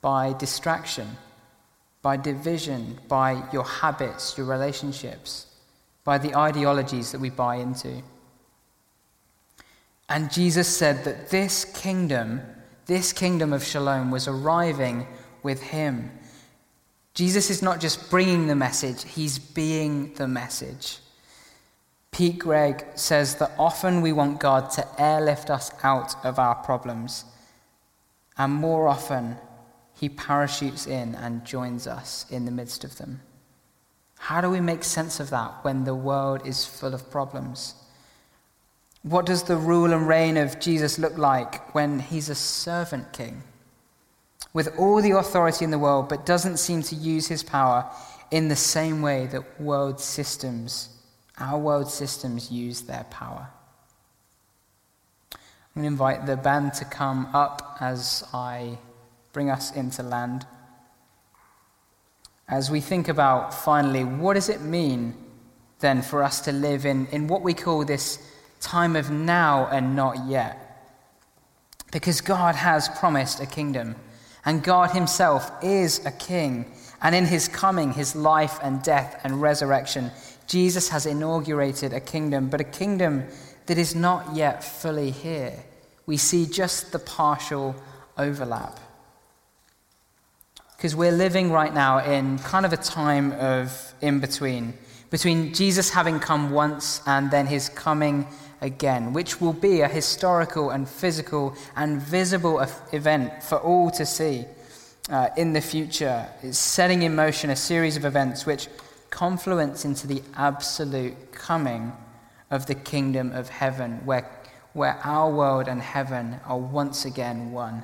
by 0.02 0.34
distraction, 0.34 1.18
by 2.02 2.18
division, 2.18 2.98
by 3.08 3.44
your 3.52 3.66
habits, 3.66 4.38
your 4.38 4.48
relationships, 4.48 5.47
by 6.08 6.18
the 6.18 6.34
ideologies 6.38 7.12
that 7.12 7.20
we 7.20 7.30
buy 7.30 7.58
into. 7.58 8.02
And 10.08 10.32
Jesus 10.32 10.66
said 10.66 11.04
that 11.04 11.32
this 11.32 11.66
kingdom, 11.66 12.40
this 12.86 13.12
kingdom 13.12 13.52
of 13.52 13.62
shalom, 13.62 14.10
was 14.10 14.26
arriving 14.26 15.06
with 15.44 15.62
him. 15.62 16.10
Jesus 17.14 17.50
is 17.50 17.62
not 17.62 17.82
just 17.82 18.10
bringing 18.10 18.48
the 18.48 18.56
message, 18.56 19.04
he's 19.04 19.38
being 19.38 20.14
the 20.14 20.30
message. 20.30 21.00
Pete 22.12 22.40
Greig 22.40 22.86
says 22.96 23.36
that 23.36 23.52
often 23.60 24.00
we 24.00 24.14
want 24.14 24.40
God 24.40 24.70
to 24.72 24.88
airlift 24.98 25.50
us 25.50 25.74
out 25.84 26.16
of 26.24 26.40
our 26.40 26.56
problems, 26.56 27.26
and 28.38 28.54
more 28.54 28.88
often 28.88 29.36
he 29.94 30.08
parachutes 30.08 30.88
in 30.88 31.16
and 31.16 31.44
joins 31.44 31.86
us 31.86 32.26
in 32.30 32.46
the 32.46 32.52
midst 32.52 32.86
of 32.86 32.98
them. 32.98 33.20
How 34.18 34.42
do 34.42 34.50
we 34.50 34.60
make 34.60 34.84
sense 34.84 35.20
of 35.20 35.30
that 35.30 35.64
when 35.64 35.84
the 35.84 35.96
world 35.96 36.46
is 36.46 36.66
full 36.66 36.94
of 36.94 37.10
problems? 37.10 37.76
What 39.04 39.26
does 39.26 39.44
the 39.44 39.56
rule 39.56 39.94
and 39.94 40.08
reign 40.08 40.38
of 40.38 40.60
Jesus 40.60 41.00
look 41.00 41.18
like 41.18 41.74
when 41.74 42.00
he's 42.00 42.30
a 42.30 42.36
servant 42.36 43.14
king? 43.14 43.44
With 44.54 44.78
all 44.78 45.02
the 45.02 45.12
authority 45.12 45.64
in 45.64 45.72
the 45.72 45.80
world, 45.80 46.10
but 46.10 46.26
doesn't 46.26 46.58
seem 46.58 46.82
to 46.84 46.96
use 46.96 47.28
his 47.28 47.44
power 47.44 47.90
in 48.32 48.48
the 48.48 48.56
same 48.56 49.02
way 49.02 49.28
that 49.28 49.62
world 49.62 50.00
systems, 50.00 50.90
our 51.38 51.58
world 51.58 51.90
systems, 51.90 52.52
use 52.52 52.82
their 52.82 53.06
power. 53.06 53.48
I'm 55.32 55.84
going 55.84 55.84
to 55.84 55.88
invite 55.88 56.26
the 56.26 56.36
band 56.36 56.74
to 56.76 56.86
come 56.86 57.30
up 57.34 57.78
as 57.80 58.24
I 58.34 58.80
bring 59.32 59.50
us 59.50 59.72
into 59.76 60.02
land. 60.02 60.46
As 62.50 62.72
we 62.72 62.80
think 62.80 63.10
about 63.10 63.54
finally, 63.54 64.06
what 64.06 64.36
does 64.36 64.48
it 64.48 64.62
mean 64.62 65.14
then 65.80 66.02
for 66.02 66.24
us 66.24 66.42
to 66.42 66.52
live 66.52 66.86
in, 66.86 67.08
in 67.08 67.28
what 67.28 67.42
we 67.42 67.54
call 67.54 67.84
this 67.84 68.20
time 68.62 68.96
of 68.96 69.12
now 69.12 69.68
and 69.68 69.96
not 69.96 70.28
yet? 70.28 70.64
Because 71.92 72.22
God 72.22 72.56
has 72.56 72.88
promised 72.88 73.42
a 73.42 73.46
kingdom, 73.46 73.96
and 74.46 74.64
God 74.64 74.92
Himself 74.92 75.52
is 75.62 76.06
a 76.06 76.12
king. 76.12 76.72
And 77.02 77.14
in 77.14 77.26
His 77.26 77.50
coming, 77.50 77.92
His 77.92 78.16
life 78.16 78.60
and 78.64 78.82
death 78.82 79.20
and 79.26 79.42
resurrection, 79.42 80.12
Jesus 80.48 80.88
has 80.90 81.06
inaugurated 81.06 81.92
a 81.92 82.00
kingdom, 82.00 82.50
but 82.50 82.62
a 82.62 82.66
kingdom 82.66 83.26
that 83.66 83.78
is 83.78 83.94
not 83.94 84.36
yet 84.36 84.64
fully 84.64 85.12
here. 85.12 85.54
We 86.06 86.16
see 86.16 86.46
just 86.46 86.94
the 86.94 87.00
partial 87.00 87.76
overlap. 88.18 88.80
Because 90.78 90.96
we're 90.96 91.12
living 91.12 91.52
right 91.52 91.74
now 91.74 91.98
in 91.98 92.38
kind 92.38 92.64
of 92.64 92.72
a 92.72 92.78
time 92.78 93.32
of 93.34 93.94
in 94.00 94.20
between, 94.20 94.76
between 95.10 95.52
Jesus 95.52 95.90
having 95.90 96.20
come 96.20 96.52
once 96.52 97.02
and 97.08 97.32
then 97.32 97.48
his 97.48 97.70
coming 97.70 98.28
again, 98.62 99.12
which 99.12 99.42
will 99.42 99.54
be 99.54 99.82
a 99.82 99.88
historical 99.88 100.70
and 100.70 100.88
physical 100.88 101.56
and 101.76 102.00
visible 102.00 102.64
event 102.94 103.42
for 103.42 103.58
all 103.58 103.90
to 103.90 104.06
see 104.06 104.46
uh, 105.10 105.30
in 105.36 105.54
the 105.54 105.62
future. 105.62 106.28
It's 106.44 106.60
setting 106.60 107.02
in 107.02 107.16
motion 107.16 107.50
a 107.50 107.56
series 107.56 107.98
of 107.98 108.06
events 108.06 108.46
which 108.46 108.68
confluence 109.10 109.84
into 109.84 110.06
the 110.06 110.22
absolute 110.36 111.32
coming 111.32 111.92
of 112.52 112.68
the 112.68 112.76
kingdom 112.76 113.32
of 113.32 113.50
heaven, 113.50 114.06
where, 114.06 114.30
where 114.74 115.00
our 115.04 115.32
world 115.32 115.68
and 115.68 115.82
heaven 115.82 116.40
are 116.46 116.60
once 116.60 117.04
again 117.04 117.52
one. 117.52 117.84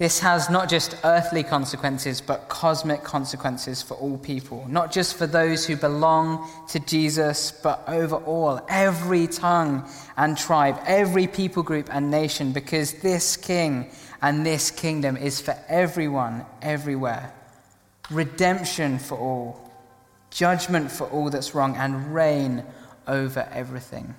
This 0.00 0.18
has 0.20 0.48
not 0.48 0.70
just 0.70 0.96
earthly 1.04 1.42
consequences, 1.42 2.22
but 2.22 2.48
cosmic 2.48 3.04
consequences 3.04 3.82
for 3.82 3.98
all 3.98 4.16
people. 4.16 4.64
Not 4.66 4.90
just 4.90 5.14
for 5.14 5.26
those 5.26 5.66
who 5.66 5.76
belong 5.76 6.48
to 6.68 6.80
Jesus, 6.80 7.52
but 7.52 7.84
over 7.86 8.16
all, 8.16 8.64
every 8.70 9.26
tongue 9.26 9.86
and 10.16 10.38
tribe, 10.38 10.80
every 10.86 11.26
people 11.26 11.62
group 11.62 11.94
and 11.94 12.10
nation, 12.10 12.50
because 12.50 12.94
this 13.02 13.36
king 13.36 13.90
and 14.22 14.46
this 14.46 14.70
kingdom 14.70 15.18
is 15.18 15.38
for 15.38 15.54
everyone, 15.68 16.46
everywhere. 16.62 17.34
Redemption 18.10 18.98
for 18.98 19.18
all, 19.18 19.70
judgment 20.30 20.90
for 20.90 21.08
all 21.08 21.28
that's 21.28 21.54
wrong, 21.54 21.76
and 21.76 22.14
reign 22.14 22.64
over 23.06 23.46
everything. 23.52 24.14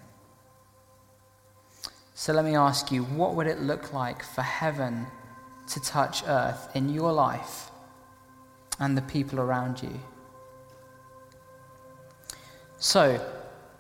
So 2.14 2.34
let 2.34 2.46
me 2.46 2.56
ask 2.56 2.92
you 2.92 3.04
what 3.04 3.34
would 3.34 3.48
it 3.48 3.62
look 3.62 3.94
like 3.94 4.22
for 4.22 4.44
heaven? 4.44 5.08
To 5.72 5.80
touch 5.80 6.24
earth 6.28 6.70
in 6.76 6.90
your 6.90 7.12
life 7.12 7.72
and 8.80 8.98
the 8.98 9.02
people 9.04 9.40
around 9.40 9.82
you. 9.82 10.00
So, 12.78 13.20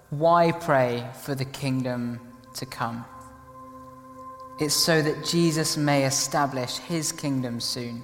why 0.09 0.51
pray 0.51 1.07
for 1.23 1.35
the 1.35 1.45
kingdom 1.45 2.19
to 2.55 2.65
come? 2.65 3.05
It's 4.59 4.75
so 4.75 5.01
that 5.01 5.25
Jesus 5.25 5.75
may 5.75 6.05
establish 6.05 6.77
his 6.77 7.11
kingdom 7.11 7.59
soon. 7.59 8.03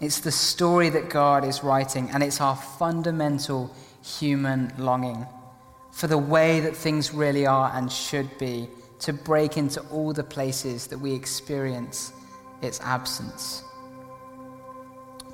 It's 0.00 0.20
the 0.20 0.32
story 0.32 0.88
that 0.90 1.10
God 1.10 1.44
is 1.44 1.62
writing, 1.62 2.10
and 2.10 2.22
it's 2.22 2.40
our 2.40 2.56
fundamental 2.56 3.72
human 4.02 4.72
longing 4.78 5.26
for 5.92 6.08
the 6.08 6.18
way 6.18 6.58
that 6.60 6.74
things 6.74 7.14
really 7.14 7.46
are 7.46 7.70
and 7.74 7.92
should 7.92 8.36
be 8.38 8.68
to 9.00 9.12
break 9.12 9.56
into 9.56 9.80
all 9.90 10.12
the 10.12 10.24
places 10.24 10.88
that 10.88 10.98
we 10.98 11.12
experience 11.12 12.12
its 12.62 12.80
absence. 12.80 13.62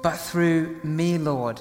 But 0.03 0.17
through 0.17 0.81
me, 0.83 1.19
Lord, 1.19 1.61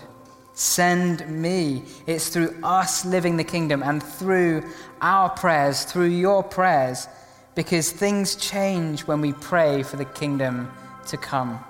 send 0.54 1.28
me. 1.30 1.84
It's 2.06 2.30
through 2.30 2.56
us 2.64 3.06
living 3.06 3.38
the 3.38 3.44
kingdom 3.44 3.84
and 3.84 4.02
through 4.02 4.64
our 5.02 5.30
prayers, 5.30 5.84
through 5.84 6.10
your 6.10 6.44
prayers, 6.44 7.08
because 7.56 7.92
things 7.92 8.36
change 8.36 9.02
when 9.02 9.22
we 9.22 9.34
pray 9.34 9.84
for 9.84 9.98
the 9.98 10.06
kingdom 10.06 10.72
to 11.08 11.18
come. 11.18 11.64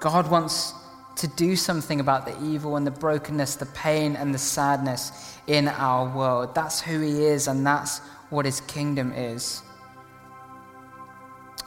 God 0.00 0.30
wants 0.30 0.72
to 1.16 1.26
do 1.26 1.56
something 1.56 1.98
about 1.98 2.26
the 2.26 2.44
evil 2.44 2.76
and 2.76 2.86
the 2.86 2.92
brokenness, 2.92 3.56
the 3.56 3.66
pain 3.66 4.14
and 4.14 4.32
the 4.32 4.38
sadness 4.38 5.36
in 5.46 5.66
our 5.68 6.14
world. 6.16 6.54
That's 6.54 6.80
who 6.80 7.00
He 7.00 7.24
is, 7.24 7.48
and 7.48 7.66
that's 7.66 7.98
what 8.30 8.44
His 8.44 8.60
kingdom 8.62 9.12
is. 9.12 9.62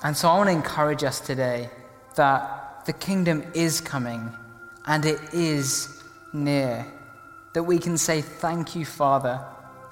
And 0.04 0.18
so 0.18 0.30
I 0.30 0.38
want 0.38 0.48
to 0.48 0.54
encourage 0.54 1.04
us 1.04 1.20
today 1.20 1.70
that 2.16 2.86
the 2.86 2.94
kingdom 2.94 3.44
is 3.54 3.82
coming 3.82 4.32
and 4.86 5.06
it 5.06 5.20
is 5.34 6.04
near. 6.34 6.86
That 7.54 7.64
we 7.64 7.78
can 7.78 7.98
say, 7.98 8.22
Thank 8.22 8.76
you, 8.76 8.86
Father, 8.86 9.40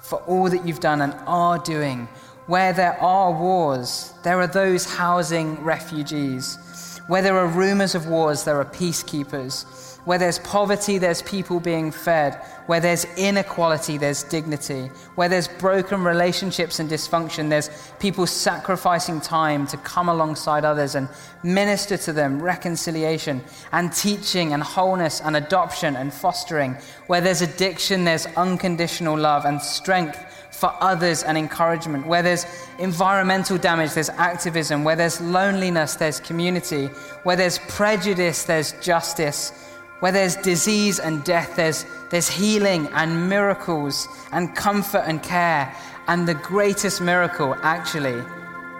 for 0.00 0.18
all 0.22 0.50
that 0.50 0.66
you've 0.66 0.80
done 0.80 1.00
and 1.00 1.14
are 1.26 1.58
doing. 1.58 2.08
Where 2.46 2.72
there 2.72 3.00
are 3.00 3.30
wars, 3.30 4.12
there 4.24 4.40
are 4.40 4.46
those 4.48 4.84
housing 4.84 5.62
refugees. 5.62 6.58
Where 7.06 7.22
there 7.22 7.38
are 7.38 7.46
rumors 7.46 7.94
of 7.94 8.08
wars, 8.08 8.44
there 8.44 8.58
are 8.58 8.64
peacekeepers. 8.64 9.89
Where 10.04 10.18
there's 10.18 10.38
poverty, 10.38 10.98
there's 10.98 11.22
people 11.22 11.60
being 11.60 11.90
fed. 11.90 12.34
Where 12.66 12.80
there's 12.80 13.04
inequality, 13.16 13.98
there's 13.98 14.22
dignity. 14.22 14.90
Where 15.14 15.28
there's 15.28 15.48
broken 15.48 16.02
relationships 16.04 16.78
and 16.78 16.88
dysfunction, 16.88 17.50
there's 17.50 17.68
people 17.98 18.26
sacrificing 18.26 19.20
time 19.20 19.66
to 19.68 19.76
come 19.78 20.08
alongside 20.08 20.64
others 20.64 20.94
and 20.94 21.08
minister 21.42 21.96
to 21.98 22.12
them 22.12 22.42
reconciliation 22.42 23.42
and 23.72 23.92
teaching 23.92 24.52
and 24.52 24.62
wholeness 24.62 25.20
and 25.20 25.36
adoption 25.36 25.96
and 25.96 26.12
fostering. 26.12 26.76
Where 27.06 27.20
there's 27.20 27.42
addiction, 27.42 28.04
there's 28.04 28.26
unconditional 28.36 29.18
love 29.18 29.44
and 29.44 29.60
strength 29.60 30.18
for 30.50 30.74
others 30.80 31.22
and 31.22 31.38
encouragement. 31.38 32.06
Where 32.06 32.22
there's 32.22 32.44
environmental 32.78 33.58
damage, 33.58 33.94
there's 33.94 34.10
activism. 34.10 34.84
Where 34.84 34.96
there's 34.96 35.20
loneliness, 35.20 35.94
there's 35.94 36.20
community. 36.20 36.86
Where 37.22 37.36
there's 37.36 37.58
prejudice, 37.60 38.44
there's 38.44 38.72
justice. 38.80 39.52
Where 40.00 40.12
there's 40.12 40.36
disease 40.36 40.98
and 40.98 41.22
death, 41.24 41.56
there's, 41.56 41.84
there's 42.08 42.28
healing 42.28 42.88
and 42.88 43.28
miracles 43.28 44.08
and 44.32 44.54
comfort 44.56 45.04
and 45.06 45.22
care. 45.22 45.74
And 46.08 46.26
the 46.26 46.34
greatest 46.34 47.00
miracle, 47.00 47.54
actually, 47.62 48.20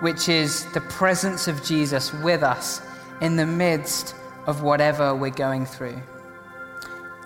which 0.01 0.29
is 0.29 0.65
the 0.73 0.81
presence 0.81 1.47
of 1.47 1.63
Jesus 1.63 2.13
with 2.13 2.43
us 2.43 2.83
in 3.21 3.37
the 3.37 3.47
midst 3.47 4.15
of 4.47 4.63
whatever 4.63 5.15
we're 5.15 5.31
going 5.31 5.67
through. 5.67 6.01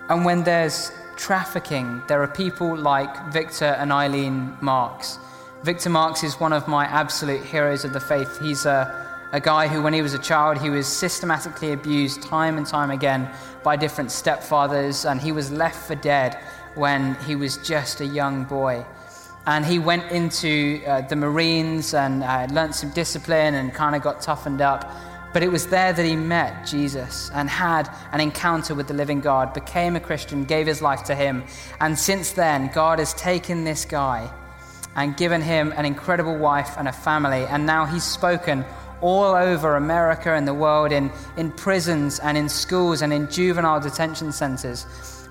And 0.09 0.25
when 0.25 0.43
there's 0.43 0.93
trafficking, 1.17 2.03
there 2.09 2.23
are 2.23 2.29
people 2.29 2.77
like 2.77 3.33
Victor 3.33 3.77
and 3.79 3.93
Eileen 3.93 4.57
Marx. 4.61 5.19
Victor 5.63 5.89
Marx 5.89 6.23
is 6.23 6.39
one 6.41 6.53
of 6.53 6.69
my 6.69 6.85
absolute 6.85 7.43
heroes 7.43 7.85
of 7.85 7.93
the 7.93 8.01
faith. 8.01 8.39
He's 8.41 8.67
a 8.67 9.04
a 9.35 9.41
guy 9.41 9.67
who, 9.67 9.83
when 9.83 9.93
he 9.93 10.01
was 10.01 10.15
a 10.15 10.19
child, 10.21 10.59
he 10.59 10.71
was 10.71 10.87
systematically 10.87 11.73
abused 11.73 12.23
time 12.23 12.57
and 12.57 12.65
time 12.65 12.93
again 12.93 13.29
by 13.65 13.75
different 13.75 14.11
stepfathers, 14.11 15.11
and 15.11 15.21
he 15.21 15.33
was 15.33 15.51
left 15.51 15.89
for 15.89 15.97
dead 15.97 16.39
when 16.77 17.17
he 17.27 17.35
was 17.35 17.57
just 17.57 18.01
a 18.01 18.07
young 18.07 18.45
boy. 18.45 18.87
And 19.45 19.67
he 19.67 19.81
went 19.81 20.13
into 20.13 20.81
uh, 20.87 21.01
the 21.01 21.17
Marines 21.17 21.95
and 21.95 22.23
uh, 22.23 22.47
learned 22.53 22.77
some 22.77 22.91
discipline 22.91 23.55
and 23.55 23.75
kind 23.75 23.97
of 23.97 24.03
got 24.03 24.21
toughened 24.21 24.61
up. 24.61 24.89
But 25.33 25.43
it 25.43 25.51
was 25.51 25.67
there 25.67 25.93
that 25.93 26.07
he 26.07 26.15
met 26.15 26.65
Jesus 26.65 27.29
and 27.35 27.51
had 27.51 27.91
an 28.13 28.21
encounter 28.21 28.73
with 28.77 28.87
the 28.87 28.95
living 28.95 29.21
God, 29.21 29.53
became 29.53 29.97
a 29.97 30.01
Christian, 30.01 30.45
gave 30.45 30.69
his 30.69 30.81
life 30.81 31.03
to 31.05 31.15
him. 31.17 31.43
And 31.81 31.99
since 31.99 32.31
then, 32.31 32.71
God 32.73 33.01
has 33.01 33.13
taken 33.15 33.65
this 33.65 33.85
guy 33.85 34.31
and 34.95 35.17
given 35.17 35.43
him 35.43 35.73
an 35.77 35.85
incredible 35.85 36.37
wife 36.39 36.77
and 36.79 36.87
a 36.87 36.93
family. 36.93 37.45
And 37.47 37.67
now 37.67 37.85
he's 37.85 38.05
spoken 38.05 38.65
all 39.05 39.35
over 39.35 39.77
America 39.77 40.33
and 40.33 40.49
the 40.49 40.55
world 40.55 40.91
in, 40.91 41.11
in 41.37 41.53
prisons 41.53 42.19
and 42.21 42.39
in 42.39 42.49
schools 42.49 43.03
and 43.03 43.13
in 43.13 43.31
juvenile 43.31 43.79
detention 43.79 44.33
centers 44.33 44.87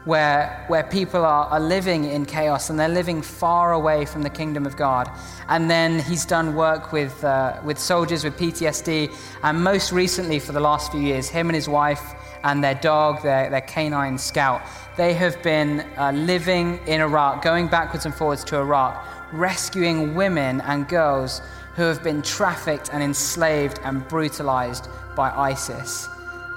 where, 0.06 0.64
where 0.68 0.84
people 0.84 1.26
are, 1.26 1.46
are 1.48 1.60
living 1.60 2.06
in 2.06 2.24
chaos 2.24 2.70
and 2.70 2.80
they're 2.80 2.88
living 2.88 3.20
far 3.20 3.74
away 3.74 4.06
from 4.06 4.22
the 4.22 4.30
kingdom 4.30 4.68
of 4.68 4.78
God. 4.78 5.10
And 5.48 5.72
then 5.72 6.00
he's 6.02 6.24
done 6.24 6.54
work 6.54 6.92
with, 6.92 7.24
uh, 7.24 7.60
with 7.64 7.80
soldiers 7.80 8.24
with 8.24 8.38
PTSD. 8.38 9.12
And 9.42 9.64
most 9.64 9.92
recently, 9.92 10.38
for 10.38 10.52
the 10.52 10.60
last 10.60 10.92
few 10.92 11.02
years, 11.02 11.28
him 11.28 11.48
and 11.50 11.56
his 11.56 11.68
wife 11.68 12.14
and 12.44 12.64
their 12.64 12.76
dog, 12.76 13.24
their, 13.24 13.50
their 13.50 13.62
canine 13.62 14.20
scout, 14.20 14.62
they 14.98 15.16
have 15.16 15.42
been 15.42 15.80
uh, 15.98 16.12
living 16.12 16.80
in 16.86 17.02
Iraq, 17.02 17.42
going 17.42 17.68
backwards 17.70 18.06
and 18.06 18.14
forwards 18.14 18.44
to 18.44 18.58
Iraq, 18.58 19.04
rescuing 19.32 20.14
women 20.14 20.62
and 20.62 20.88
girls 20.88 21.42
who 21.76 21.84
have 21.84 22.04
been 22.04 22.22
trafficked 22.22 22.90
and 22.94 23.02
enslaved 23.02 23.80
and 23.84 24.08
brutalized 24.08 24.88
by 25.16 25.32
ISIS. 25.32 26.08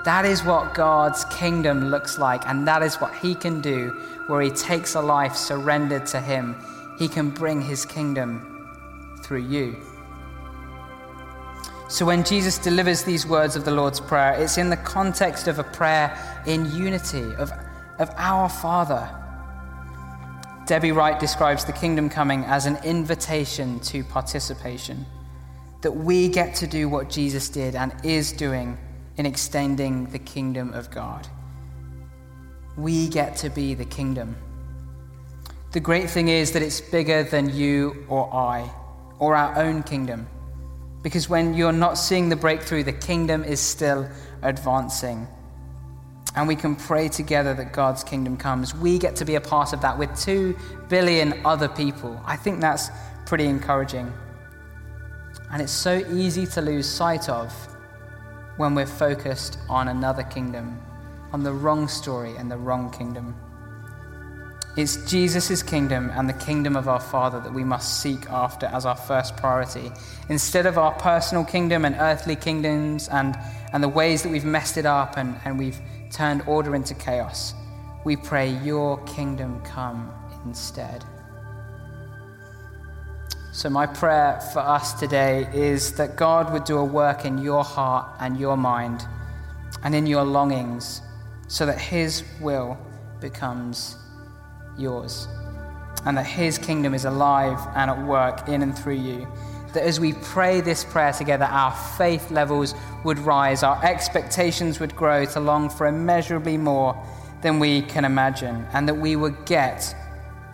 That 0.05 0.25
is 0.25 0.45
what 0.45 0.75
God's 0.75 1.25
kingdom 1.27 1.87
looks 1.91 2.19
like, 2.19 2.47
and 2.47 2.67
that 2.69 2.83
is 2.83 2.97
what 2.97 3.15
He 3.15 3.35
can 3.35 3.61
do 3.61 3.91
where 4.27 4.41
He 4.41 4.51
takes 4.51 4.95
a 4.95 5.01
life 5.01 5.35
surrendered 5.35 6.07
to 6.07 6.21
Him. 6.21 6.57
He 6.99 7.09
can 7.09 7.31
bring 7.31 7.61
His 7.61 7.85
kingdom 7.85 9.19
through 9.23 9.43
you. 9.43 9.77
So 11.89 12.05
when 12.05 12.25
Jesus 12.25 12.59
delivers 12.59 13.05
these 13.05 13.27
words 13.27 13.55
of 13.57 13.65
the 13.65 13.71
Lord's 13.71 14.01
Prayer, 14.01 14.35
it's 14.35 14.59
in 14.59 14.71
the 14.71 14.77
context 14.77 15.47
of 15.47 15.59
a 15.59 15.65
prayer 15.65 16.17
in 16.47 16.71
unity, 16.73 17.35
of, 17.37 17.53
of 17.99 18.11
our 18.17 18.49
Father 18.49 19.09
Debbie 20.67 20.91
Wright 20.91 21.21
describes 21.21 21.65
the 21.65 21.73
kingdom 21.73 22.11
coming 22.11 22.45
as 22.45 22.67
an 22.67 22.77
invitation 22.83 23.79
to 23.81 24.03
participation, 24.03 25.07
that 25.83 25.93
we 25.93 26.29
get 26.29 26.57
to 26.57 26.67
do 26.67 26.89
what 26.89 27.09
Jesus 27.09 27.49
did 27.49 27.77
and 27.77 27.95
is 28.05 28.33
doing 28.33 28.77
in 29.17 29.27
extending 29.27 30.07
the 30.07 30.19
kingdom 30.19 30.73
of 30.73 30.91
God. 30.91 31.29
We 32.77 33.09
get 33.09 33.37
to 33.37 33.49
be 33.49 33.75
the 33.75 33.85
kingdom. 33.85 34.37
The 35.71 35.79
great 35.79 36.11
thing 36.11 36.29
is 36.29 36.51
that 36.51 36.63
it's 36.63 36.81
bigger 36.81 37.23
than 37.23 37.55
you 37.55 38.05
or 38.09 38.35
I 38.35 38.69
or 39.21 39.37
our 39.37 39.57
own 39.57 39.85
kingdom. 39.85 40.27
Because 41.05 41.29
when 41.29 41.55
you're 41.55 41.71
not 41.71 41.95
seeing 41.95 42.29
the 42.29 42.35
breakthrough, 42.35 42.83
the 42.83 42.93
kingdom 42.93 43.45
is 43.45 43.61
still 43.61 44.09
advancing 44.43 45.29
and 46.37 46.47
we 46.47 46.55
can 46.55 46.77
pray 46.77 47.09
together 47.09 47.55
that 47.55 47.73
God's 47.73 48.05
kingdom 48.05 48.37
comes. 48.37 48.75
We 48.75 48.99
get 48.99 49.17
to 49.17 49.25
be 49.25 49.37
a 49.37 49.41
part 49.41 49.73
of 49.73 49.81
that 49.81 49.99
with 49.99 50.15
two 50.21 50.55
billion 50.89 51.45
other 51.47 51.69
people. 51.69 52.21
I 52.27 52.37
think 52.37 52.61
that's 52.61 52.91
pretty 53.25 53.47
encouraging. 53.47 54.13
And 55.51 55.63
it's 55.63 55.73
so 55.73 55.97
easy 56.13 56.47
to 56.49 56.61
lose 56.61 56.87
sight 56.87 57.31
of 57.31 57.53
when 58.59 58.75
we're 58.75 58.87
focused 58.87 59.59
on 59.69 59.89
another 59.89 60.23
kingdom, 60.25 60.79
on 61.33 61.43
the 61.43 61.53
wrong 61.53 61.89
story 61.89 62.37
and 62.37 62.51
the 62.51 62.57
wrong 62.59 62.91
kingdom. 62.91 63.35
It's 64.77 65.11
Jesus' 65.11 65.63
kingdom 65.63 66.11
and 66.15 66.29
the 66.29 66.35
kingdom 66.35 66.77
of 66.77 66.87
our 66.87 67.01
Father 67.01 67.41
that 67.41 67.55
we 67.55 67.65
must 67.65 68.03
seek 68.03 68.29
after 68.29 68.67
as 68.67 68.85
our 68.85 68.95
first 68.95 69.35
priority. 69.39 69.91
Instead 70.29 70.67
of 70.67 70.77
our 70.77 70.93
personal 70.93 71.45
kingdom 71.45 71.87
and 71.87 71.97
earthly 71.99 72.37
kingdoms 72.37 73.09
and, 73.09 73.39
and 73.73 73.83
the 73.83 73.89
ways 73.89 74.23
that 74.23 74.29
we've 74.29 74.45
messed 74.45 74.77
it 74.77 74.85
up 74.85 75.17
and, 75.17 75.41
and 75.47 75.59
we've 75.59 75.81
turned 76.17 76.43
order 76.47 76.75
into 76.75 76.95
chaos, 76.95 77.53
we 78.05 78.17
pray, 78.17 78.49
Your 78.65 79.03
kingdom 79.05 79.61
come 79.63 80.11
instead. 80.47 81.05
So, 83.53 83.69
my 83.69 83.87
prayer 83.87 84.41
for 84.53 84.61
us 84.61 84.95
today 84.95 85.49
is 85.53 85.93
that 85.95 86.17
God 86.17 86.53
would 86.53 86.65
do 86.65 86.79
a 86.79 86.85
work 86.85 87.27
in 87.27 87.39
your 87.39 87.63
heart 87.63 88.07
and 88.21 88.39
your 88.39 88.57
mind 88.57 89.05
and 89.83 89.95
in 89.95 90.07
your 90.07 90.25
longings 90.25 91.03
so 91.49 91.67
that 91.67 91.79
His 91.79 92.25
will 92.41 92.79
becomes 93.21 93.97
yours, 94.79 95.29
and 96.07 96.17
that 96.17 96.27
His 96.27 96.57
kingdom 96.57 96.95
is 96.95 97.05
alive 97.05 97.61
and 97.75 97.91
at 97.91 98.07
work 98.07 98.49
in 98.49 98.63
and 98.63 98.77
through 98.79 99.01
you. 99.01 99.27
That 99.73 99.83
as 99.83 100.01
we 100.01 100.13
pray 100.15 100.61
this 100.61 100.85
prayer 100.85 101.13
together, 101.13 101.45
our 101.45 101.73
faith 101.99 102.31
levels 102.31 102.75
would 103.05 103.19
rise, 103.19 103.63
our 103.63 103.85
expectations 103.85 104.81
would 104.81 104.97
grow 104.97 105.25
to 105.27 105.41
long 105.41 105.69
for 105.69 105.87
immeasurably 105.87 106.57
more 106.57 106.97
than 107.43 107.59
we 107.59 107.83
can 107.83 108.05
imagine, 108.05 108.67
and 108.73 108.89
that 108.89 108.95
we 108.95 109.17
would 109.17 109.45
get 109.45 109.95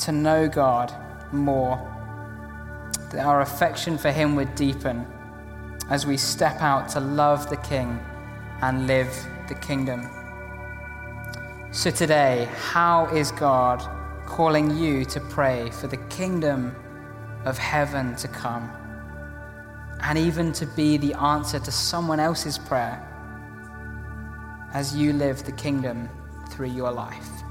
to 0.01 0.12
know 0.12 0.48
God 0.48 0.92
more. 1.33 1.77
That 3.11 3.25
our 3.25 3.40
affection 3.42 3.98
for 3.98 4.11
Him 4.11 4.35
would 4.37 4.55
deepen 4.55 5.07
as 5.88 6.07
we 6.07 6.16
step 6.16 6.61
out 6.61 6.88
to 6.90 7.01
love 7.01 7.48
the 7.51 7.57
King 7.59 8.01
and 8.62 8.87
live 8.87 9.14
the 9.48 9.55
kingdom. 9.55 10.09
So, 11.72 11.90
today, 11.90 12.48
how 12.57 13.07
is 13.07 13.33
God 13.33 13.83
calling 14.27 14.77
you 14.77 15.05
to 15.07 15.20
pray 15.20 15.70
for 15.70 15.87
the 15.87 15.96
kingdom 16.09 16.75
of 17.44 17.59
heaven 17.59 18.14
to 18.16 18.29
come 18.29 18.70
and 20.03 20.19
even 20.19 20.53
to 20.53 20.67
be 20.67 20.97
the 20.97 21.15
answer 21.15 21.59
to 21.59 21.71
someone 21.71 22.21
else's 22.21 22.59
prayer 22.59 23.09
as 24.75 24.97
you 24.97 25.12
live 25.12 25.45
the 25.45 25.53
kingdom 25.53 26.09
through 26.51 26.69
your 26.69 26.91
life. 26.91 27.41